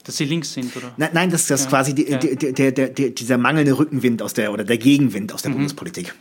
[0.05, 0.93] Dass sie links sind, oder?
[0.97, 1.71] Nein, nein das ist ja.
[1.71, 2.19] quasi die, ja.
[2.19, 5.57] die, die, die, dieser mangelnde Rückenwind aus der oder der Gegenwind aus der mhm.
[5.57, 6.13] Bundespolitik.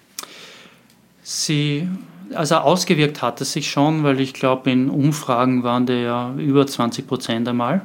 [1.23, 1.87] Sie,
[2.33, 6.67] also ausgewirkt hat es sich schon, weil ich glaube, in Umfragen waren der ja über
[6.67, 7.81] 20 Prozent einmal.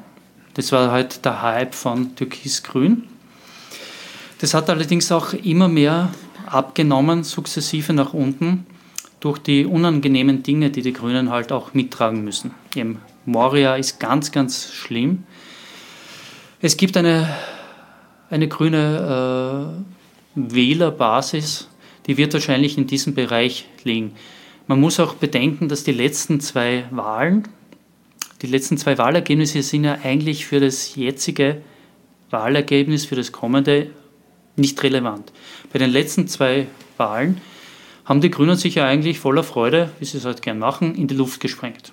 [0.55, 3.05] Das war halt der Hype von Türkis-Grün.
[4.39, 6.11] Das hat allerdings auch immer mehr
[6.47, 8.67] abgenommen, sukzessive nach unten,
[9.21, 12.53] durch die unangenehmen Dinge, die die Grünen halt auch mittragen müssen.
[12.75, 15.25] Eben Moria ist ganz, ganz schlimm.
[16.67, 17.33] Es gibt eine,
[18.29, 19.77] eine grüne
[20.35, 21.69] äh, Wählerbasis,
[22.09, 24.17] die wird wahrscheinlich in diesem Bereich liegen.
[24.67, 27.47] Man muss auch bedenken, dass die letzten zwei Wahlen,
[28.43, 31.63] die letzten zwei Wahlergebnisse sind ja eigentlich für das jetzige
[32.31, 33.93] Wahlergebnis, für das kommende
[34.57, 35.33] nicht relevant.
[35.73, 37.41] Bei den letzten zwei Wahlen
[38.05, 41.07] haben die Grünen sich ja eigentlich voller Freude, wie sie es halt gern machen, in
[41.07, 41.93] die Luft gesprengt.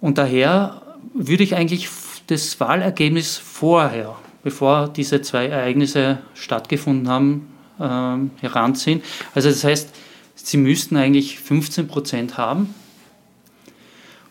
[0.00, 0.82] Und daher
[1.14, 1.88] würde ich eigentlich
[2.26, 7.48] das Wahlergebnis vorher, bevor diese zwei Ereignisse stattgefunden haben,
[7.80, 9.02] ähm, heranziehen.
[9.34, 9.90] Also das heißt,
[10.34, 12.74] sie müssten eigentlich 15 Prozent haben.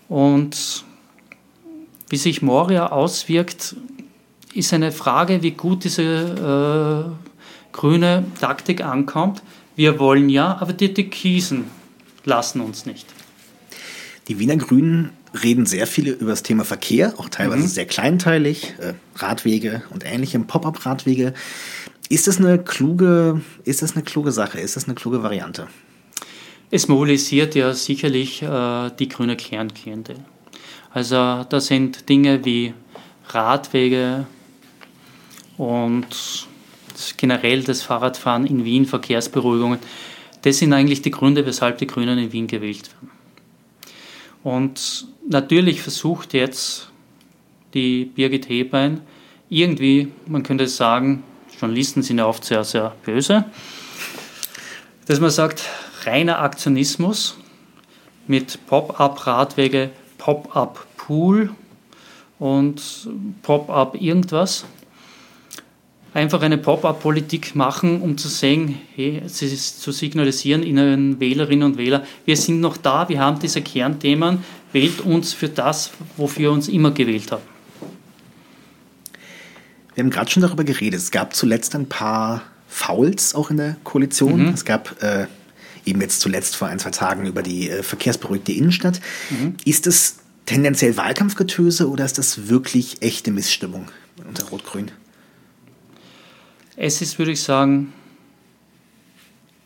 [0.07, 0.85] Und
[2.09, 3.75] wie sich Moria auswirkt,
[4.53, 9.41] ist eine Frage, wie gut diese äh, grüne Taktik ankommt.
[9.75, 11.65] Wir wollen ja, aber die Türkisen
[12.23, 13.05] lassen uns nicht.
[14.27, 15.11] Die Wiener Grünen
[15.43, 17.67] reden sehr viele über das Thema Verkehr, auch teilweise mhm.
[17.67, 21.33] sehr kleinteilig, äh, Radwege und ähnliche Pop-up-Radwege.
[22.09, 24.59] Ist das eine kluge, ist das eine kluge Sache?
[24.59, 25.67] Ist das eine kluge Variante?
[26.71, 30.17] Es mobilisiert ja sicherlich äh, die grüne Kernklientel.
[30.91, 32.73] Also da sind Dinge wie
[33.29, 34.27] Radwege
[35.57, 36.47] und
[37.17, 39.79] generell das Fahrradfahren in Wien, Verkehrsberuhigungen.
[40.41, 43.11] Das sind eigentlich die Gründe, weshalb die Grünen in Wien gewählt werden.
[44.43, 46.89] Und natürlich versucht jetzt
[47.73, 49.01] die Birgit Hebein
[49.49, 51.23] irgendwie, man könnte sagen,
[51.59, 53.45] Journalisten sind ja oft sehr, sehr böse,
[55.05, 55.63] dass man sagt,
[56.05, 57.38] reiner Aktionismus,
[58.28, 61.51] mit Pop-up-Radwege, Pop-up-Pool
[62.39, 63.07] und
[63.43, 64.65] Pop-up irgendwas.
[66.13, 72.38] Einfach eine Pop-up-Politik machen, um zu sehen, hey, zu signalisieren Ihnen Wählerinnen und Wähler, wir
[72.38, 74.39] sind noch da, wir haben diese Kernthemen,
[74.76, 77.41] wählt uns für das, wofür wir uns immer gewählt haben.
[79.95, 80.99] Wir haben gerade schon darüber geredet.
[80.99, 84.47] Es gab zuletzt ein paar Fouls auch in der Koalition.
[84.47, 84.49] Mhm.
[84.49, 85.28] Es gab äh,
[85.86, 88.99] eben jetzt zuletzt vor ein, zwei Tagen über die äh, verkehrsberuhigte Innenstadt.
[89.30, 89.55] Mhm.
[89.63, 93.88] Ist es tendenziell Wahlkampfgetöse oder ist das wirklich echte Missstimmung
[94.28, 94.91] unter Rot-Grün?
[96.76, 97.93] Es ist, würde ich sagen,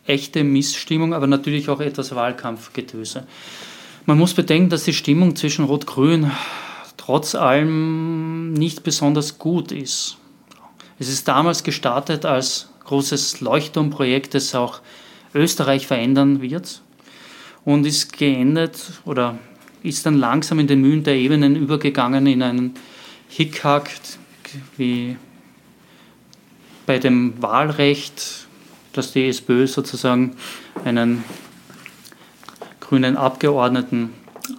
[0.06, 3.26] echte Missstimmung, aber natürlich auch etwas Wahlkampfgetöse.
[4.10, 6.32] Man muss bedenken, dass die Stimmung zwischen Rot-Grün
[6.98, 10.18] trotz allem nicht besonders gut ist.
[10.98, 14.82] Es ist damals gestartet als großes Leuchtturmprojekt, das auch
[15.36, 16.82] Österreich verändern wird
[17.66, 19.38] und ist geendet oder
[19.84, 22.74] ist dann langsam in den Mühen der Ebenen übergegangen in einen
[23.28, 23.92] Hickhack
[24.76, 25.18] wie
[26.88, 28.48] bei dem Wahlrecht,
[28.92, 30.36] dass die SPÖ sozusagen
[30.84, 31.24] einen
[32.90, 34.10] grünen Abgeordneten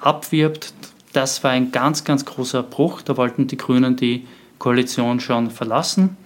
[0.00, 0.72] abwirbt.
[1.12, 3.02] Das war ein ganz, ganz großer Bruch.
[3.02, 4.24] Da wollten die Grünen die
[4.60, 6.16] Koalition schon verlassen.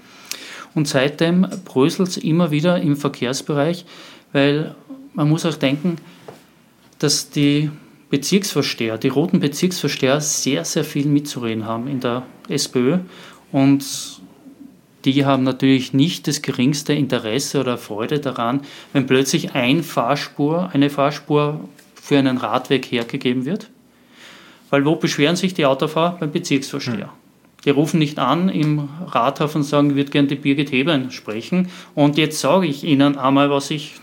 [0.75, 3.87] Und seitdem bröselt es immer wieder im Verkehrsbereich,
[4.33, 4.75] weil
[5.15, 5.97] man muss auch denken,
[6.99, 7.71] dass die
[8.11, 12.99] Bezirksvorsteher, die roten Bezirksvorsteher sehr, sehr viel mitzureden haben in der SPÖ
[13.51, 13.85] und
[15.05, 18.61] die haben natürlich nicht das geringste Interesse oder Freude daran,
[18.93, 21.69] wenn plötzlich ein Fahrspur, eine Fahrspur
[22.05, 23.71] für einen Radweg hergegeben wird.
[24.69, 26.19] Weil wo beschweren sich die Autofahrer?
[26.21, 27.07] Beim Bezirksvorsteher.
[27.07, 27.09] Hm.
[27.65, 31.71] Die rufen nicht an im Rathaus und sagen, ich würde gerne die Birgit Hebern sprechen
[31.95, 33.95] und jetzt sage ich Ihnen einmal, was ich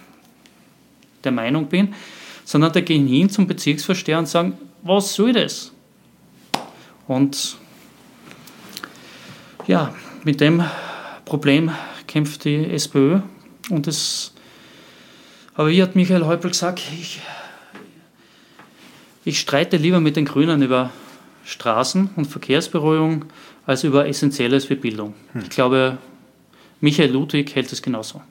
[1.23, 1.93] der Meinung bin,
[2.43, 5.71] sondern da gehen hin zum Bezirksvorsteher und sagen, was soll das?
[7.07, 7.57] Und
[9.67, 9.93] ja,
[10.23, 10.63] mit dem
[11.25, 11.69] Problem
[12.07, 13.19] kämpft die SPÖ
[13.69, 14.33] und das,
[15.53, 17.21] aber wie hat Michael Häupl gesagt, ich,
[19.23, 20.91] ich streite lieber mit den Grünen über
[21.45, 23.25] Straßen- und Verkehrsberuhigung
[23.65, 25.13] als über Essentielles wie Bildung.
[25.33, 25.41] Hm.
[25.43, 25.97] Ich glaube,
[26.79, 28.21] Michael Ludwig hält es genauso.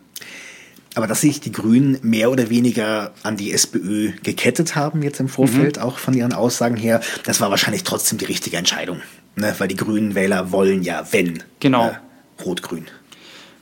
[0.96, 5.28] Aber dass sich die Grünen mehr oder weniger an die SPÖ gekettet haben jetzt im
[5.28, 5.82] Vorfeld, mhm.
[5.82, 9.00] auch von ihren Aussagen her, das war wahrscheinlich trotzdem die richtige Entscheidung.
[9.36, 9.54] Ne?
[9.58, 11.88] Weil die grünen Wähler wollen ja, wenn, genau.
[11.88, 12.86] Äh, rot-grün.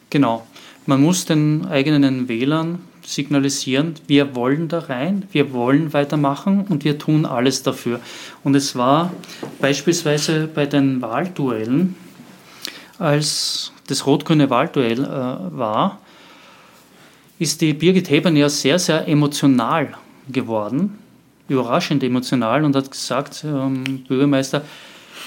[0.09, 0.47] Genau.
[0.87, 6.99] Man muss den eigenen Wählern signalisieren, wir wollen da rein, wir wollen weitermachen und wir
[6.99, 8.01] tun alles dafür.
[8.45, 9.13] Und es war
[9.61, 11.97] beispielsweise bei den Wahlduellen,
[12.99, 16.01] als das rot-grüne Wahlduell äh, war,
[17.39, 19.95] ist die Birgit Hebern ja sehr, sehr emotional
[20.29, 20.99] geworden,
[21.49, 24.63] überraschend emotional und hat gesagt, ähm, Bürgermeister,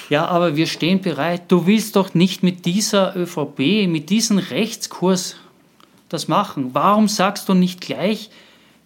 [0.09, 5.38] ja, aber wir stehen bereit, du willst doch nicht mit dieser ÖVP, mit diesem Rechtskurs
[6.12, 6.74] das machen.
[6.74, 8.30] Warum sagst du nicht gleich,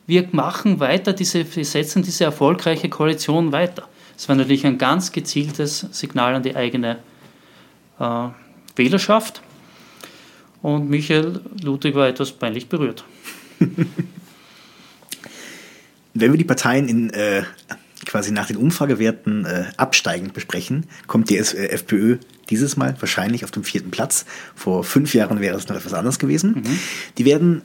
[0.08, 3.88] wir machen weiter, diese, wir setzen diese erfolgreiche Koalition weiter?
[4.16, 7.00] Das war natürlich ein ganz gezieltes Signal an die eigene
[8.00, 8.28] äh,
[8.76, 9.42] Wählerschaft.
[10.62, 13.04] Und Michael Ludwig war etwas peinlich berührt.
[16.14, 17.44] Wenn wir die Parteien in äh,
[18.16, 23.52] quasi nach den Umfragewerten äh, absteigend besprechen, kommt die äh, FPÖ dieses Mal wahrscheinlich auf
[23.52, 24.24] dem vierten Platz.
[24.56, 26.64] Vor fünf Jahren wäre es noch etwas anders gewesen.
[26.64, 26.80] Mhm.
[27.18, 27.62] Die werden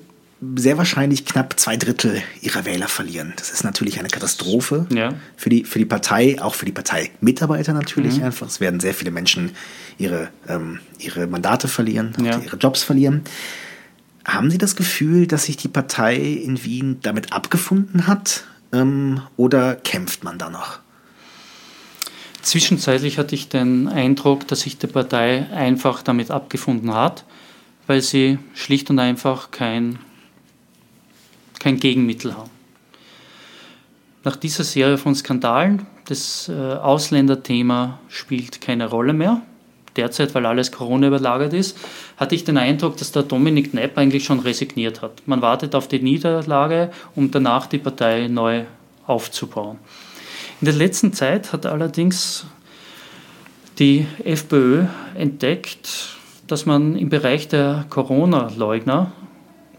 [0.57, 3.33] sehr wahrscheinlich knapp zwei Drittel ihrer Wähler verlieren.
[3.37, 5.15] Das ist natürlich eine Katastrophe ja.
[5.37, 8.25] für, die, für die Partei, auch für die Parteimitarbeiter natürlich mhm.
[8.25, 8.49] einfach.
[8.49, 9.53] Es werden sehr viele Menschen
[9.99, 12.41] ihre, ähm, ihre Mandate verlieren, ja.
[12.41, 13.23] ihre Jobs verlieren.
[14.25, 19.77] Haben Sie das Gefühl, dass sich die Partei in Wien damit abgefunden hat ähm, oder
[19.77, 20.79] kämpft man da noch?
[22.43, 27.25] Zwischenzeitlich hatte ich den Eindruck, dass sich die Partei einfach damit abgefunden hat,
[27.87, 29.99] weil sie schlicht und einfach kein,
[31.59, 32.51] kein Gegenmittel haben.
[34.25, 39.43] Nach dieser Serie von Skandalen, das äh, Ausländerthema spielt keine Rolle mehr
[39.97, 41.77] derzeit, weil alles Corona überlagert ist,
[42.17, 45.23] hatte ich den Eindruck, dass der Dominik Knepp eigentlich schon resigniert hat.
[45.27, 48.65] Man wartet auf die Niederlage, um danach die Partei neu
[49.07, 49.79] aufzubauen.
[50.61, 52.47] In der letzten Zeit hat allerdings
[53.79, 54.85] die FPÖ
[55.15, 56.17] entdeckt,
[56.47, 59.13] dass man im Bereich der Corona-Leugner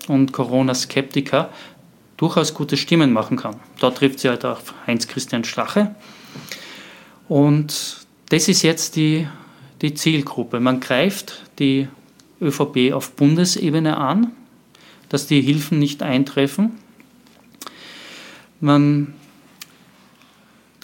[0.07, 1.49] und Corona-Skeptiker
[2.17, 3.55] durchaus gute Stimmen machen kann.
[3.79, 5.95] Dort trifft sie halt auf Heinz-Christian Strache.
[7.27, 9.27] Und das ist jetzt die
[9.81, 10.59] die Zielgruppe.
[10.59, 11.87] Man greift die
[12.41, 14.31] ÖVP auf Bundesebene an,
[15.09, 16.71] dass die Hilfen nicht eintreffen.
[18.59, 19.13] Man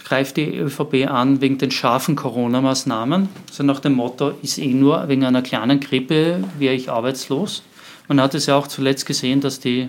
[0.08, 3.28] greift die ÖVP an wegen den scharfen Corona-Maßnahmen.
[3.48, 7.62] Also nach dem Motto, ist eh nur wegen einer kleinen Grippe wäre ich arbeitslos.
[8.08, 9.88] Man hat es ja auch zuletzt gesehen, dass die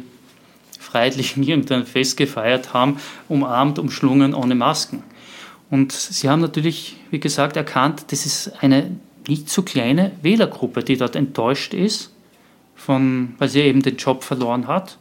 [0.77, 2.97] Freiheitlichen irgendein Fest gefeiert haben,
[3.27, 5.03] umarmt, umschlungen, ohne Masken.
[5.69, 8.91] Und sie haben natürlich, wie gesagt, erkannt, das ist eine
[9.27, 12.11] nicht zu kleine Wählergruppe, die dort enttäuscht ist,
[12.75, 14.97] von, weil sie eben den Job verloren hat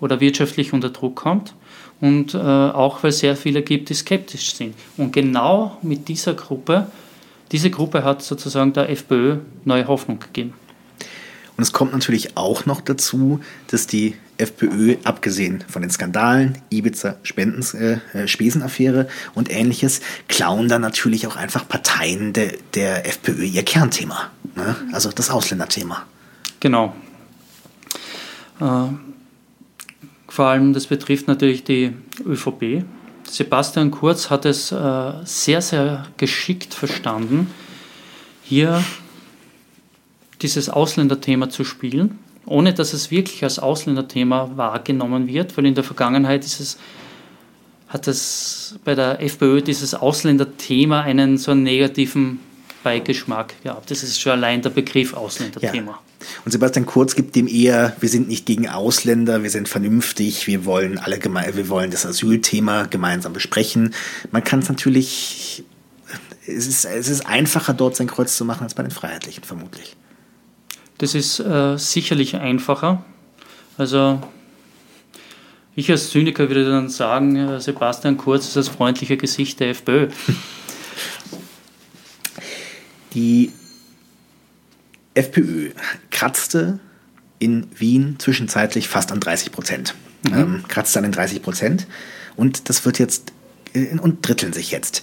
[0.00, 1.54] oder wirtschaftlich unter Druck kommt
[2.00, 4.74] und äh, auch weil sehr viele gibt, die skeptisch sind.
[4.96, 6.88] Und genau mit dieser Gruppe,
[7.52, 10.54] diese Gruppe hat sozusagen der FPÖ neue Hoffnung gegeben.
[11.62, 13.38] Und es kommt natürlich auch noch dazu,
[13.68, 20.66] dass die FPÖ, abgesehen von den Skandalen, Ibiza, Spendens, äh, äh, Spesenaffäre und ähnliches, klauen
[20.66, 24.32] dann natürlich auch einfach Parteien de, der FPÖ ihr Kernthema.
[24.56, 24.74] Ne?
[24.90, 26.04] Also das Ausländerthema.
[26.58, 26.96] Genau.
[28.58, 28.88] Äh,
[30.26, 31.94] vor allem, das betrifft natürlich die
[32.26, 32.84] ÖVP.
[33.30, 37.46] Sebastian Kurz hat es äh, sehr, sehr geschickt verstanden,
[38.42, 38.82] hier
[40.42, 45.84] dieses Ausländerthema zu spielen, ohne dass es wirklich als Ausländerthema wahrgenommen wird, weil in der
[45.84, 46.78] Vergangenheit ist es,
[47.88, 52.40] hat es bei der FPÖ dieses Ausländerthema einen so einen negativen
[52.82, 53.90] Beigeschmack gehabt.
[53.90, 55.92] Das ist schon allein der Begriff Ausländerthema.
[55.92, 55.98] Ja.
[56.44, 60.64] Und Sebastian Kurz gibt dem eher, wir sind nicht gegen Ausländer, wir sind vernünftig, wir
[60.64, 63.94] wollen alle wir wollen das Asylthema gemeinsam besprechen.
[64.30, 65.64] Man kann es natürlich,
[66.46, 69.96] es ist, es ist einfacher, dort sein Kreuz zu machen als bei den Freiheitlichen, vermutlich.
[70.98, 73.04] Das ist äh, sicherlich einfacher.
[73.78, 74.20] Also
[75.74, 80.08] ich als Zyniker würde dann sagen, äh, Sebastian Kurz ist das freundliche Gesicht der FPÖ.
[83.14, 83.52] Die
[85.14, 85.70] FPÖ
[86.10, 86.78] kratzte
[87.38, 89.94] in Wien zwischenzeitlich fast an 30 Prozent.
[90.22, 90.34] Mhm.
[90.34, 91.86] Ähm, kratzte an den 30 Prozent.
[92.36, 93.32] Und das wird jetzt
[93.74, 95.02] äh, und dritteln sich jetzt.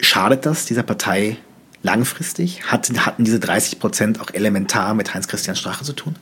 [0.00, 1.38] Schadet das dieser Partei
[1.86, 2.64] langfristig?
[2.64, 6.16] Hat, hatten diese 30 Prozent auch elementar mit Heinz-Christian Strache zu tun?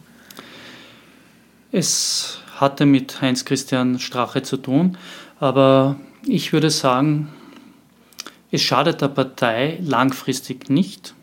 [1.73, 4.97] Es hatte mit Heinz-Christian Strache zu tun,
[5.41, 5.97] aber
[6.27, 7.31] ich würde sagen,
[8.53, 11.15] es schadet der Partei langfristig nicht,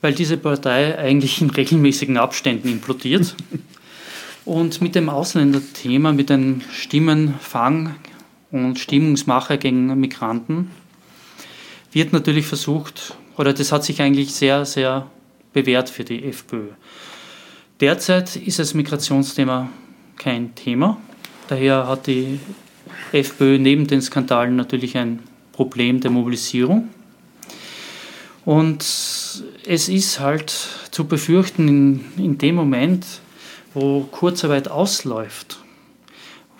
[0.00, 3.34] weil diese Partei eigentlich in regelmäßigen Abständen implodiert.
[4.44, 7.94] Und mit dem Ausländerthema, mit dem Stimmenfang
[8.50, 10.72] und Stimmungsmache gegen Migranten
[11.92, 15.10] wird natürlich versucht, oder das hat sich eigentlich sehr, sehr
[15.52, 16.68] bewährt für die FPÖ.
[17.80, 19.68] Derzeit ist das Migrationsthema
[20.16, 20.98] kein Thema.
[21.48, 22.38] Daher hat die
[23.12, 25.20] FPÖ neben den Skandalen natürlich ein
[25.52, 26.88] Problem der Mobilisierung.
[28.44, 30.50] Und es ist halt
[30.90, 33.06] zu befürchten, in, in dem Moment,
[33.74, 35.58] wo Kurzarbeit ausläuft,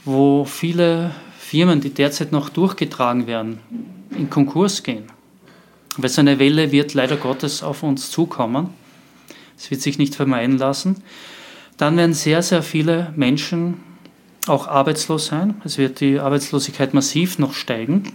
[0.04, 3.58] wo viele Firmen, die derzeit noch durchgetragen werden,
[4.10, 5.04] in Konkurs gehen,
[5.96, 8.70] weil so eine Welle wird leider Gottes auf uns zukommen.
[9.58, 11.02] Es wird sich nicht vermeiden lassen.
[11.76, 13.82] Dann werden sehr, sehr viele Menschen
[14.46, 15.60] auch arbeitslos sein.
[15.64, 18.12] Es wird die Arbeitslosigkeit massiv noch steigen.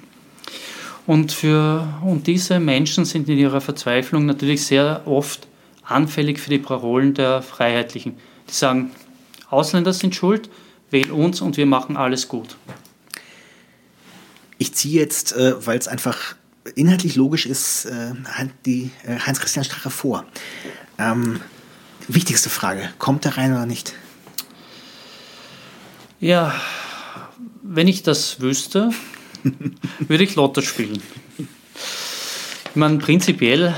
[1.05, 5.47] Und, für, und diese Menschen sind in ihrer Verzweiflung natürlich sehr oft
[5.83, 8.17] anfällig für die Parolen der Freiheitlichen.
[8.49, 8.91] Die sagen,
[9.49, 10.49] Ausländer sind schuld,
[10.91, 12.57] wähl uns und wir machen alles gut.
[14.57, 16.35] Ich ziehe jetzt, äh, weil es einfach
[16.75, 18.13] inhaltlich logisch ist, äh,
[18.65, 20.25] die äh, Heinz-Christian Strache vor.
[20.97, 21.41] Ähm,
[22.07, 23.93] wichtigste Frage, kommt er rein oder nicht?
[26.19, 26.53] Ja,
[27.61, 28.91] wenn ich das wüsste,
[29.99, 31.01] würde ich Lotto spielen.
[31.37, 33.75] Ich meine, prinzipiell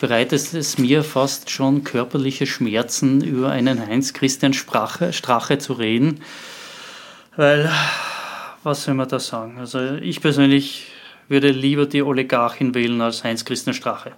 [0.00, 6.20] bereitet es mir fast schon körperliche Schmerzen, über einen Heinz-Christian Strache, Strache zu reden,
[7.36, 7.70] weil,
[8.62, 9.58] was soll man da sagen?
[9.58, 10.93] Also ich persönlich
[11.28, 14.12] würde lieber die Oligarchin wählen als Heinz-Christian Strache.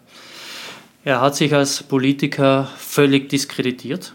[1.04, 4.12] Er hat sich als Politiker völlig diskreditiert.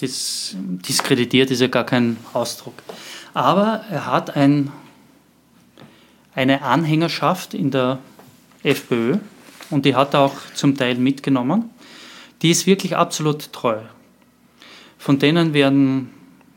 [0.00, 2.74] Das, diskreditiert ist ja gar kein Ausdruck.
[3.32, 4.70] Aber er hat ein,
[6.34, 7.98] eine Anhängerschaft in der
[8.62, 9.18] FPÖ
[9.70, 11.70] und die hat er auch zum Teil mitgenommen.
[12.42, 13.78] Die ist wirklich absolut treu.
[14.98, 16.10] Von denen werden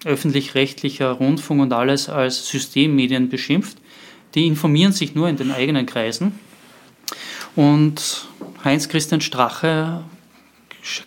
[0.04, 3.78] öffentlich-rechtlicher Rundfunk und alles als Systemmedien beschimpft
[4.36, 6.40] die informieren sich nur in den eigenen Kreisen.
[7.56, 8.28] Und
[8.64, 10.04] Heinz-Christian Strache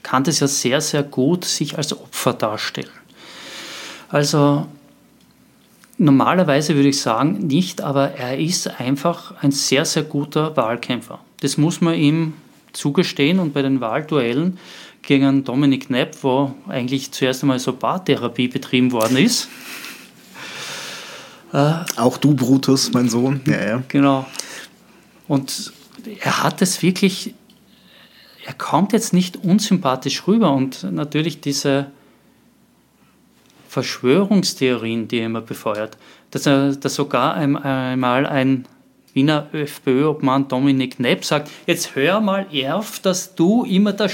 [0.02, 2.90] kann das ja sehr, sehr gut sich als Opfer darstellen.
[4.08, 4.66] Also
[5.98, 11.20] normalerweise würde ich sagen nicht, aber er ist einfach ein sehr, sehr guter Wahlkämpfer.
[11.40, 12.34] Das muss man ihm
[12.72, 14.58] zugestehen und bei den Wahlduellen
[15.02, 19.48] gegen Dominik Knepp, wo eigentlich zuerst einmal so Bartherapie betrieben worden ist,
[21.56, 23.40] äh, Äh, Auch du, Brutus, mein Sohn.
[23.46, 23.82] Ja, ja.
[23.88, 24.26] Genau.
[25.26, 25.72] Und
[26.20, 27.34] er hat es wirklich,
[28.44, 31.90] er kommt jetzt nicht unsympathisch rüber und natürlich diese
[33.68, 35.96] Verschwörungstheorien, die er immer befeuert,
[36.30, 38.66] dass er dass sogar einmal ein
[39.14, 44.10] Wiener FPÖ-Obmann Dominik Nepp sagt, jetzt hör mal auf, dass du immer der,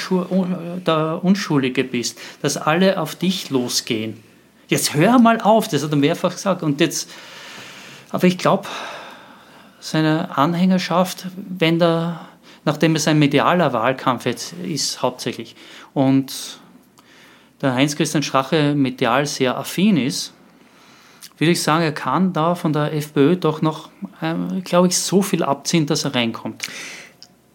[0.87, 4.23] der, Unschuldige bist, dass alle auf dich losgehen.
[4.69, 6.63] Jetzt hör mal auf, das hat er mehrfach gesagt.
[6.63, 7.11] Und jetzt,
[8.13, 8.69] aber ich glaube,
[9.81, 12.29] seine Anhängerschaft, wenn da,
[12.65, 15.57] nachdem es ein medialer Wahlkampf jetzt ist, hauptsächlich,
[15.95, 16.61] und
[17.61, 20.33] der Heinz-Christian Strache medial sehr affin ist,
[21.39, 23.91] würde ich sagen, er kann da von der FPÖ doch noch,
[24.21, 26.63] ähm, glaube ich, so viel abziehen, dass er reinkommt.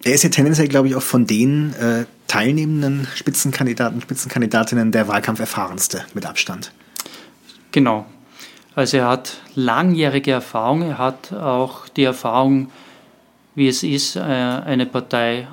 [0.04, 5.40] Er ist ja tendenziell, glaube ich, auch von den äh, teilnehmenden Spitzenkandidaten, Spitzenkandidatinnen der Wahlkampf
[5.40, 6.72] erfahrenste mit Abstand.
[7.72, 8.06] Genau.
[8.78, 12.70] Also er hat langjährige Erfahrung, er hat auch die Erfahrung,
[13.56, 15.48] wie es ist, äh, eine Partei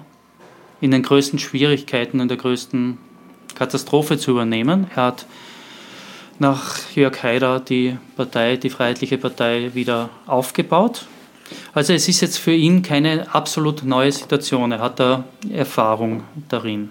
[0.82, 2.98] in den größten Schwierigkeiten, in der größten
[3.54, 4.88] Katastrophe zu übernehmen.
[4.94, 5.24] Er hat
[6.38, 11.06] nach Jörg Haider die Partei, die Freiheitliche Partei, wieder aufgebaut.
[11.72, 14.70] Also es ist jetzt für ihn keine absolut neue Situation.
[14.70, 16.90] Er hat da Erfahrung darin.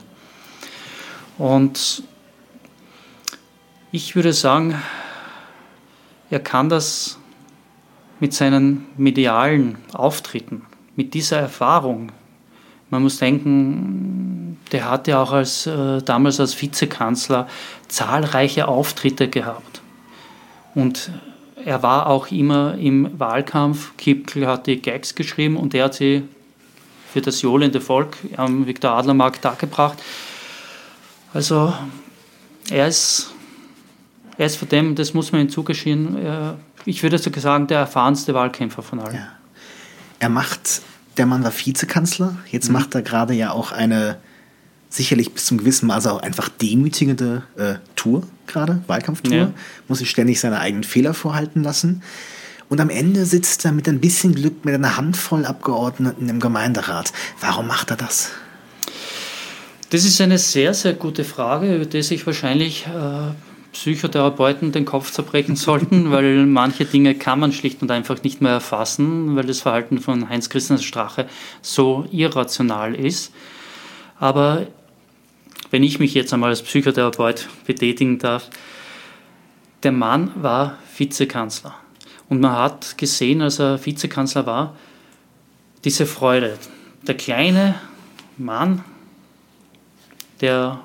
[1.38, 2.02] Und
[3.92, 4.82] ich würde sagen,
[6.34, 7.20] er kann das
[8.20, 10.64] mit seinen medialen Auftritten,
[10.96, 12.12] mit dieser Erfahrung.
[12.90, 17.48] Man muss denken, der hat ja auch als, äh, damals als Vizekanzler
[17.88, 19.82] zahlreiche Auftritte gehabt.
[20.74, 21.12] Und
[21.64, 23.96] er war auch immer im Wahlkampf.
[23.98, 26.24] Kipkel hat die Gags geschrieben und er hat sie
[27.14, 30.02] für das johlende Volk am Viktor Adlermarkt dargebracht.
[31.32, 31.74] Also
[32.72, 33.33] er ist,
[34.38, 38.34] er ist von dem, das muss man ihm zugestehen, ich würde sogar sagen, der erfahrenste
[38.34, 39.16] Wahlkämpfer von allen.
[39.16, 39.28] Ja.
[40.20, 40.82] Er macht,
[41.18, 42.74] der Mann war Vizekanzler, jetzt mhm.
[42.74, 44.18] macht er gerade ja auch eine
[44.90, 49.54] sicherlich bis zum gewissen Maße auch einfach demütigende äh, Tour gerade, Wahlkampftour, ja.
[49.88, 52.04] muss sich ständig seine eigenen Fehler vorhalten lassen.
[52.70, 57.12] Und am Ende sitzt er mit ein bisschen Glück mit einer Handvoll Abgeordneten im Gemeinderat.
[57.40, 58.32] Warum macht er das?
[59.90, 63.32] Das ist eine sehr, sehr gute Frage, über die sich wahrscheinlich äh,
[63.74, 68.54] Psychotherapeuten den Kopf zerbrechen sollten, weil manche Dinge kann man schlicht und einfach nicht mehr
[68.54, 71.28] erfassen, weil das Verhalten von Heinz-Christian Strache
[71.62, 73.34] so irrational ist.
[74.20, 74.68] Aber
[75.72, 78.50] wenn ich mich jetzt einmal als Psychotherapeut betätigen darf,
[79.82, 81.76] der Mann war Vizekanzler.
[82.30, 84.76] Und man hat gesehen, als er Vizekanzler war,
[85.84, 86.58] diese Freude.
[87.06, 87.76] Der kleine
[88.38, 88.86] Mann,
[90.40, 90.80] der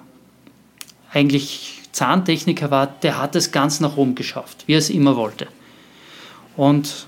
[1.13, 5.49] eigentlich Zahntechniker war, der hat es ganz nach oben geschafft, wie er es immer wollte.
[6.57, 7.07] Und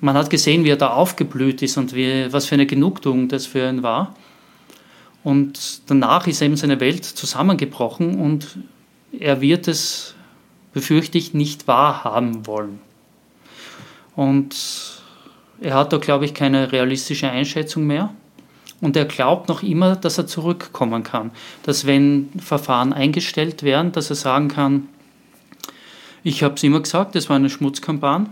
[0.00, 3.46] man hat gesehen, wie er da aufgeblüht ist und wie, was für eine Genugtuung das
[3.46, 4.16] für ihn war.
[5.22, 8.58] Und danach ist eben seine Welt zusammengebrochen und
[9.16, 10.16] er wird es,
[10.72, 12.80] befürchte ich, nicht wahrhaben wollen.
[14.16, 14.56] Und
[15.60, 18.12] er hat da, glaube ich, keine realistische Einschätzung mehr.
[18.82, 21.30] Und er glaubt noch immer, dass er zurückkommen kann.
[21.62, 24.88] Dass wenn Verfahren eingestellt werden, dass er sagen kann,
[26.24, 28.26] ich habe es immer gesagt, das war eine Schmutzkampagne.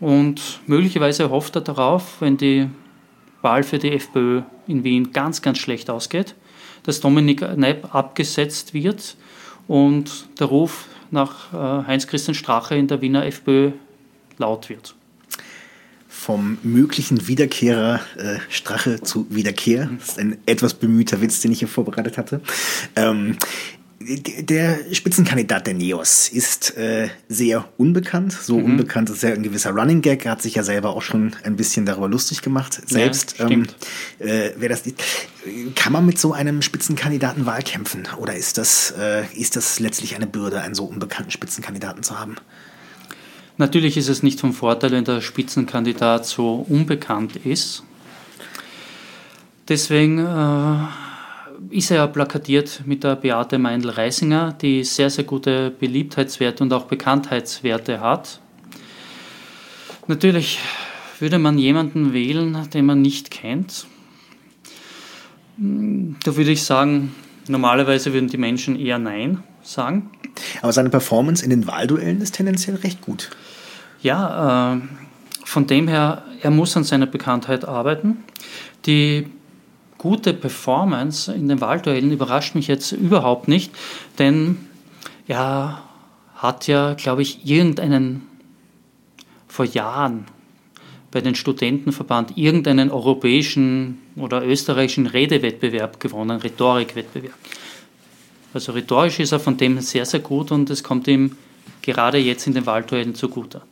[0.00, 2.68] Und möglicherweise hofft er darauf, wenn die
[3.40, 6.34] Wahl für die FPÖ in Wien ganz, ganz schlecht ausgeht,
[6.82, 9.16] dass Dominik Nepp abgesetzt wird
[9.66, 13.72] und der Ruf nach äh, Heinz-Christian Strache in der Wiener FPÖ
[14.36, 14.94] laut wird.
[16.16, 19.90] Vom möglichen Wiederkehrer äh, Strache zu Wiederkehr.
[19.98, 22.40] Das ist ein etwas bemühter Witz, den ich hier vorbereitet hatte.
[22.96, 23.36] Ähm,
[24.00, 28.64] der Spitzenkandidat der Neos ist äh, sehr unbekannt, so mhm.
[28.64, 30.24] unbekannt ist er ein gewisser Running Gag.
[30.24, 32.80] Er hat sich ja selber auch schon ein bisschen darüber lustig gemacht.
[32.86, 33.66] Selbst, ja, ähm,
[34.18, 35.02] äh, wer das nicht,
[35.74, 40.26] kann man mit so einem Spitzenkandidaten Wahlkämpfen oder ist das, äh, ist das letztlich eine
[40.26, 42.36] Bürde, einen so unbekannten Spitzenkandidaten zu haben?
[43.56, 47.84] Natürlich ist es nicht vom Vorteil, wenn der Spitzenkandidat so unbekannt ist.
[49.68, 56.64] Deswegen äh, ist er ja plakatiert mit der Beate Meindl-Reisinger, die sehr, sehr gute Beliebtheitswerte
[56.64, 58.40] und auch Bekanntheitswerte hat.
[60.06, 60.58] Natürlich
[61.20, 63.86] würde man jemanden wählen, den man nicht kennt.
[65.56, 67.14] Da würde ich sagen,
[67.48, 70.10] normalerweise würden die Menschen eher Nein sagen.
[70.62, 73.30] Aber seine Performance in den Wahlduellen ist tendenziell recht gut.
[74.02, 74.80] Ja, äh,
[75.44, 78.24] von dem her, er muss an seiner Bekanntheit arbeiten.
[78.86, 79.26] Die
[79.98, 83.72] gute Performance in den Wahlduellen überrascht mich jetzt überhaupt nicht,
[84.18, 84.58] denn
[85.26, 85.82] er
[86.34, 88.22] hat ja, glaube ich, irgendeinen
[89.48, 90.26] vor Jahren
[91.10, 97.34] bei den Studentenverband irgendeinen europäischen oder österreichischen Redewettbewerb gewonnen, Rhetorikwettbewerb.
[98.54, 101.36] Also rhetorisch ist er von dem sehr, sehr gut und es kommt ihm
[101.82, 103.62] gerade jetzt in den Wahlduellen zugute.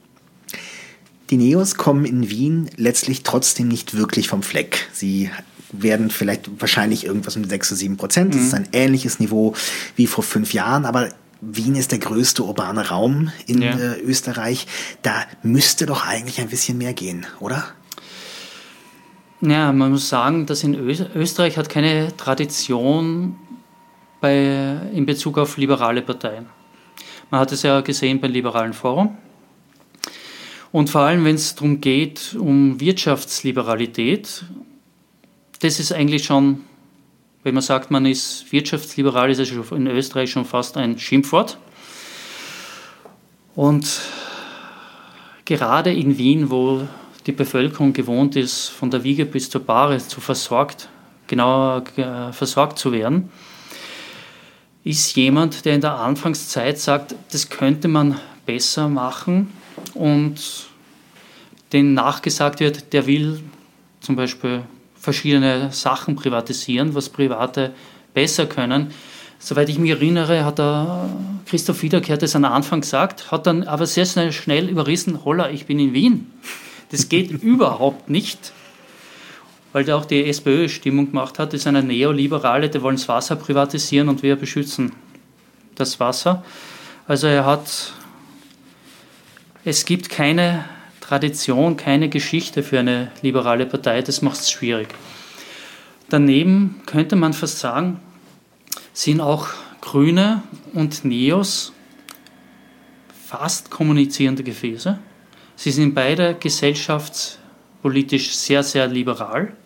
[1.30, 4.88] Die Neos kommen in Wien letztlich trotzdem nicht wirklich vom Fleck.
[4.92, 5.30] Sie
[5.70, 8.34] werden vielleicht wahrscheinlich irgendwas um 6 oder 7 Prozent.
[8.34, 8.46] Das mhm.
[8.46, 9.54] ist ein ähnliches Niveau
[9.96, 11.08] wie vor fünf Jahren, aber
[11.40, 13.70] Wien ist der größte urbane Raum in ja.
[13.70, 14.66] äh, Österreich.
[15.02, 17.64] Da müsste doch eigentlich ein bisschen mehr gehen, oder?
[19.40, 23.36] Ja, man muss sagen, dass in Ö Österreich hat keine Tradition
[24.22, 26.46] bei, in Bezug auf liberale Parteien.
[27.30, 29.18] Man hat es ja gesehen beim Liberalen Forum.
[30.70, 34.44] Und vor allem, wenn es darum geht, um Wirtschaftsliberalität,
[35.60, 36.62] das ist eigentlich schon
[37.42, 41.58] wenn man sagt, man ist wirtschaftsliberal, ist es in Österreich schon fast ein Schimpfwort.
[43.54, 44.00] Und
[45.44, 46.86] gerade in Wien, wo
[47.26, 50.88] die Bevölkerung gewohnt ist, von der Wiege bis zur Bahre zu versorgt,
[51.26, 53.30] genauer äh, versorgt zu werden,
[54.84, 59.52] ist jemand, der in der Anfangszeit sagt, das könnte man besser machen
[59.94, 60.66] und
[61.72, 63.40] den nachgesagt wird, der will
[64.00, 64.62] zum Beispiel
[64.94, 67.72] verschiedene Sachen privatisieren, was Private
[68.14, 68.92] besser können.
[69.38, 71.08] Soweit ich mich erinnere, hat der
[71.46, 75.66] Christoph Wiederkehr das am Anfang gesagt, hat dann aber sehr schnell, schnell überrissen, holla, ich
[75.66, 76.30] bin in Wien.
[76.90, 78.52] Das geht überhaupt nicht,
[79.72, 83.36] weil der auch die SPÖ Stimmung gemacht hat, ist eine Neoliberale, die wollen das Wasser
[83.36, 84.92] privatisieren und wir beschützen
[85.74, 86.44] das Wasser.
[87.06, 87.94] Also er hat,
[89.64, 90.64] es gibt keine
[91.00, 94.88] Tradition, keine Geschichte für eine liberale Partei, das macht es schwierig.
[96.08, 98.00] Daneben könnte man fast sagen,
[98.92, 99.48] sind auch
[99.80, 100.42] Grüne
[100.74, 101.72] und Neos
[103.26, 104.98] fast kommunizierende Gefäße.
[105.56, 109.56] Sie sind beide gesellschaftspolitisch sehr, sehr liberal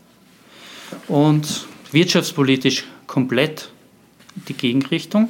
[1.08, 3.70] und wirtschaftspolitisch komplett
[4.48, 5.28] die Gegenrichtung.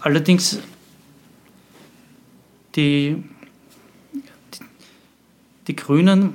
[0.00, 0.60] Allerdings
[2.76, 3.22] die
[5.66, 6.34] die Grünen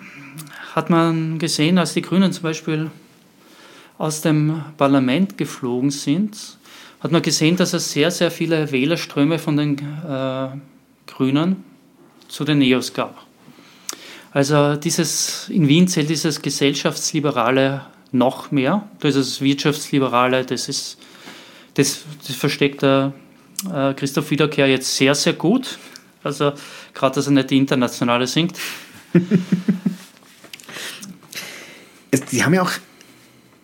[0.73, 2.89] hat man gesehen, als die Grünen zum Beispiel
[3.97, 6.57] aus dem Parlament geflogen sind,
[6.99, 10.47] hat man gesehen, dass es sehr, sehr viele Wählerströme von den äh,
[11.05, 11.63] Grünen
[12.27, 13.28] zu den Neos gab.
[14.31, 18.87] Also dieses, in Wien zählt dieses Gesellschaftsliberale noch mehr.
[18.99, 20.97] Das ist Wirtschaftsliberale, das ist,
[21.73, 23.13] das, das versteckt der
[23.71, 25.79] äh, Christoph Wiederkehr jetzt sehr, sehr gut.
[26.23, 26.53] Also
[26.93, 28.57] gerade, dass er nicht die Internationale singt.
[32.27, 32.71] Sie haben ja auch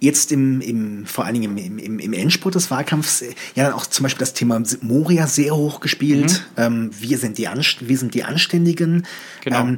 [0.05, 3.73] jetzt im, im, vor allen Dingen im, im, im Endspurt des Wahlkampfs äh, ja dann
[3.73, 6.43] auch zum Beispiel das Thema Moria sehr hoch gespielt.
[6.55, 6.63] Mhm.
[6.63, 9.05] Ähm, wir, sind die wir sind die Anständigen.
[9.43, 9.59] Genau.
[9.59, 9.77] Ähm,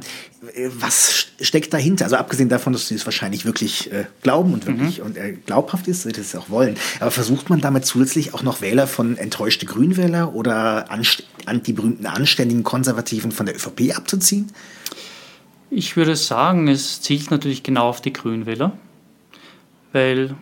[0.78, 2.04] was steckt dahinter?
[2.04, 5.06] Also abgesehen davon, dass sie es wahrscheinlich wirklich äh, glauben und wirklich mhm.
[5.06, 6.76] und äh, glaubhaft ist, dass sie es auch wollen.
[7.00, 11.04] Aber versucht man damit zusätzlich auch noch Wähler von enttäuschte Grünwähler oder an,
[11.46, 14.52] an die berühmten anständigen Konservativen von der ÖVP abzuziehen?
[15.70, 18.78] Ich würde sagen, es zielt natürlich genau auf die Grünwähler,
[19.92, 20.34] weil,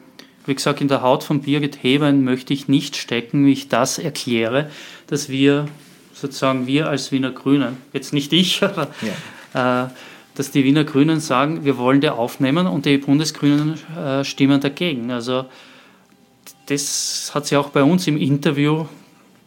[0.47, 3.99] wie gesagt, in der Haut von Birgit Hebern möchte ich nicht stecken, wie ich das
[3.99, 4.71] erkläre,
[5.07, 5.67] dass wir,
[6.13, 8.89] sozusagen wir als Wiener Grünen, jetzt nicht ich, aber
[9.55, 9.85] ja.
[9.85, 9.89] äh,
[10.35, 15.11] dass die Wiener Grünen sagen, wir wollen die aufnehmen und die Bundesgrünen äh, stimmen dagegen.
[15.11, 15.47] Also
[16.67, 18.87] das hat sie auch bei uns im Interview,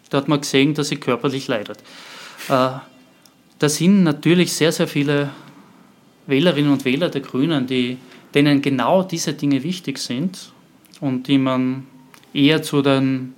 [0.10, 1.78] da hat man gesehen, dass sie körperlich leidet.
[2.48, 2.70] Äh,
[3.60, 5.30] da sind natürlich sehr, sehr viele
[6.28, 7.98] Wählerinnen und Wähler der Grünen, die,
[8.34, 10.52] denen genau diese Dinge wichtig sind
[11.02, 11.88] und die man
[12.34, 13.34] eher zu, den,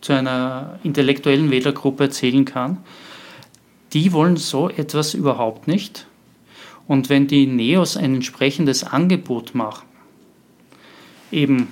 [0.00, 2.78] zu einer intellektuellen Wählergruppe erzählen kann,
[3.92, 6.06] die wollen so etwas überhaupt nicht.
[6.86, 9.86] Und wenn die Neos ein entsprechendes Angebot machen,
[11.30, 11.68] eben,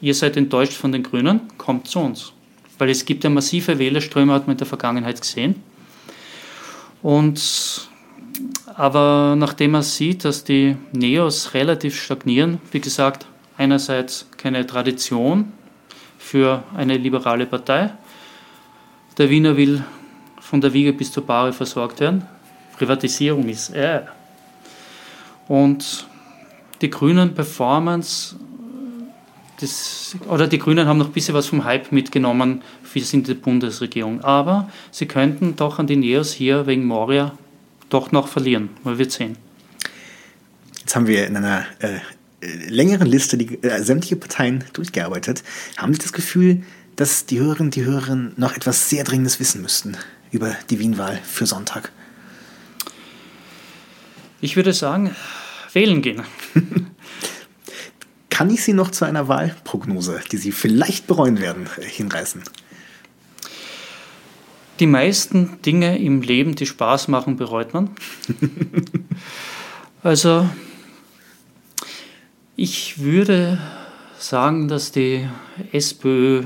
[0.00, 2.32] ihr seid enttäuscht von den Grünen, kommt zu uns.
[2.78, 5.62] Weil es gibt ja massive Wählerströme, hat man in der Vergangenheit gesehen.
[7.02, 7.88] Und
[8.76, 13.26] aber nachdem man sieht, dass die Neos relativ stagnieren, wie gesagt,
[13.56, 15.52] einerseits keine Tradition
[16.18, 17.92] für eine liberale Partei,
[19.18, 19.84] der Wiener will
[20.40, 22.26] von der Wiege bis zur Bahre versorgt werden,
[22.76, 24.02] Privatisierung ist äh.
[25.48, 26.06] Und
[26.80, 28.36] die Grünen Performance,
[29.60, 32.62] das, oder die Grünen haben noch ein bisschen was vom Hype mitgenommen,
[32.92, 34.22] wir sind die Bundesregierung.
[34.24, 37.32] Aber sie könnten doch an die Neos hier wegen Moria
[37.92, 38.70] doch noch verlieren.
[38.84, 39.36] Man wird sehen.
[40.80, 41.98] Jetzt haben wir in einer äh,
[42.68, 45.42] längeren Liste die, äh, sämtliche Parteien durchgearbeitet.
[45.76, 46.62] Haben Sie das Gefühl,
[46.96, 49.96] dass die Hörerinnen und die Hörer noch etwas sehr Dringendes wissen müssten
[50.30, 51.92] über die Wienwahl für Sonntag?
[54.40, 55.14] Ich würde sagen,
[55.72, 56.22] wählen gehen.
[58.30, 62.42] Kann ich Sie noch zu einer Wahlprognose, die Sie vielleicht bereuen werden, hinreißen?
[64.80, 67.90] Die meisten Dinge im Leben, die Spaß machen, bereut man.
[70.02, 70.48] also
[72.56, 73.58] ich würde
[74.18, 75.28] sagen, dass die
[75.72, 76.44] SPÖ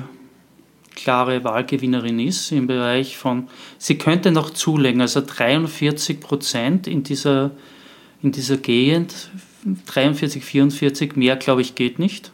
[0.95, 3.49] klare Wahlgewinnerin ist im Bereich von,
[3.79, 7.53] sie könnte noch zulegen, also 43 Prozent in dieser,
[8.23, 9.31] in dieser Gegend,
[9.87, 12.33] 43, 44, mehr glaube ich geht nicht.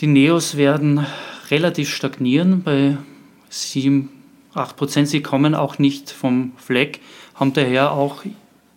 [0.00, 1.06] Die Neos werden
[1.50, 2.98] relativ stagnieren bei
[3.52, 4.08] 7,
[4.54, 5.08] 8 Prozent.
[5.08, 7.00] Sie kommen auch nicht vom Fleck,
[7.34, 8.24] haben daher auch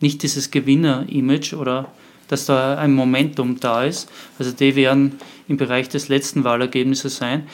[0.01, 1.91] nicht dieses Gewinner-Image oder
[2.27, 4.11] dass da ein Momentum da ist.
[4.37, 7.47] Also die werden im Bereich des letzten Wahlergebnisses sein.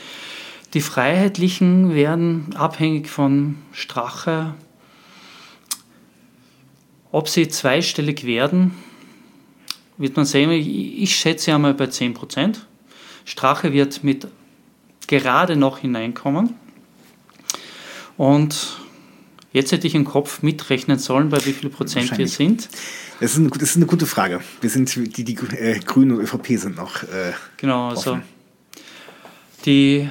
[0.73, 4.53] Die Freiheitlichen werden abhängig von Strache,
[7.11, 8.73] ob sie zweistellig werden,
[9.97, 10.49] wird man sehen.
[10.49, 12.65] Ich schätze einmal bei 10 Prozent.
[13.25, 14.27] Strache wird mit
[15.07, 16.55] gerade noch hineinkommen.
[18.21, 18.77] Und
[19.51, 22.69] jetzt hätte ich im Kopf mitrechnen sollen, bei wie viel Prozent wir sind.
[23.19, 24.41] Das ist, eine, das ist eine gute Frage.
[24.61, 27.01] Wir sind, die, die äh, Grünen und ÖVP sind noch.
[27.01, 28.23] Äh, genau, also offen.
[29.65, 30.07] die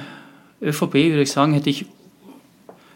[0.61, 1.85] ÖVP, würde ich sagen, hätte ich,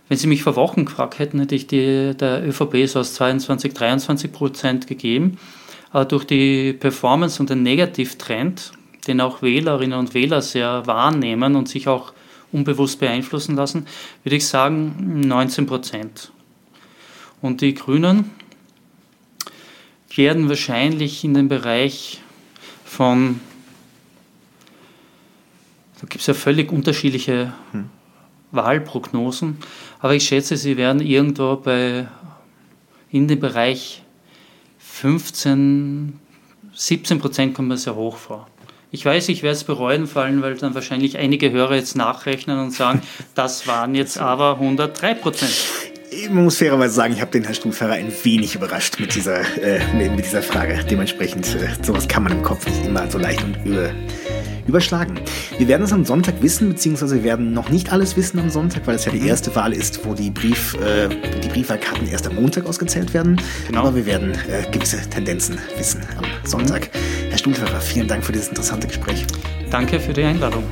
[0.09, 3.73] wenn Sie mich vor Wochen gefragt hätten, hätte ich die, der ÖVP so aus 22,
[3.73, 5.37] 23 Prozent gegeben.
[5.91, 8.73] Aber durch die Performance und den Negativtrend,
[9.07, 12.11] den auch Wählerinnen und Wähler sehr wahrnehmen und sich auch
[12.55, 13.85] unbewusst beeinflussen lassen,
[14.23, 16.31] würde ich sagen 19 Prozent.
[17.41, 18.31] Und die Grünen
[20.15, 22.21] werden wahrscheinlich in den Bereich
[22.85, 23.41] von,
[25.99, 27.89] da gibt es ja völlig unterschiedliche hm.
[28.51, 29.57] Wahlprognosen,
[29.99, 32.07] aber ich schätze, sie werden irgendwo bei,
[33.11, 34.01] in dem Bereich
[34.79, 36.19] 15,
[36.73, 38.47] 17 Prozent kommen mir sehr hoch vor.
[38.95, 42.71] Ich weiß, ich werde es bereuen fallen, weil dann wahrscheinlich einige Hörer jetzt nachrechnen und
[42.71, 43.01] sagen,
[43.35, 45.51] das waren jetzt aber 103 Prozent.
[46.29, 49.81] Man muss fairerweise sagen, ich habe den Herrn Stuhlfahrer ein wenig überrascht mit dieser, äh,
[49.93, 50.79] mit dieser Frage.
[50.89, 53.91] Dementsprechend, äh, sowas kann man im Kopf nicht immer so leicht und über,
[54.67, 55.19] überschlagen.
[55.57, 58.87] Wir werden es am Sonntag wissen, beziehungsweise wir werden noch nicht alles wissen am Sonntag,
[58.87, 59.27] weil es ja die mhm.
[59.27, 61.09] erste Wahl ist, wo die, Brief, äh,
[61.41, 63.39] die Briefwahlkarten erst am Montag ausgezählt werden.
[63.67, 63.81] Genau.
[63.81, 66.89] Aber wir werden äh, gewisse Tendenzen wissen am Sonntag.
[66.93, 67.29] Mhm.
[67.29, 69.25] Herr Stuhlfahrer, vielen Dank für dieses interessante Gespräch.
[69.69, 70.63] Danke für die Einladung.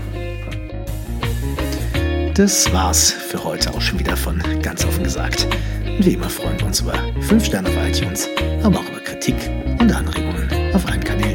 [2.35, 5.47] Das war's für heute auch schon wieder von ganz offen gesagt.
[5.85, 8.27] Und wie immer freuen wir uns über 5 Sterne auf iTunes,
[8.63, 9.35] aber auch über Kritik
[9.79, 11.32] und Anregungen auf allen Kanälen.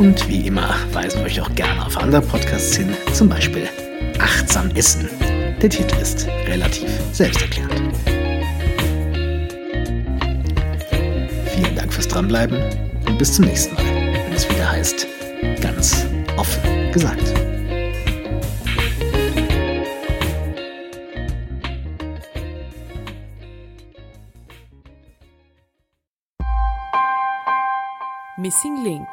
[0.00, 3.68] Und wie immer weisen wir euch auch gerne auf andere Podcasts hin, zum Beispiel
[4.18, 5.10] Achtsam Essen.
[5.60, 7.94] Der Titel ist relativ selbsterklärend.
[11.54, 12.56] Vielen Dank fürs Dranbleiben
[13.06, 15.06] und bis zum nächsten Mal, wenn es wieder heißt,
[15.60, 16.06] ganz
[16.38, 17.34] offen gesagt.
[28.38, 29.06] Missing Link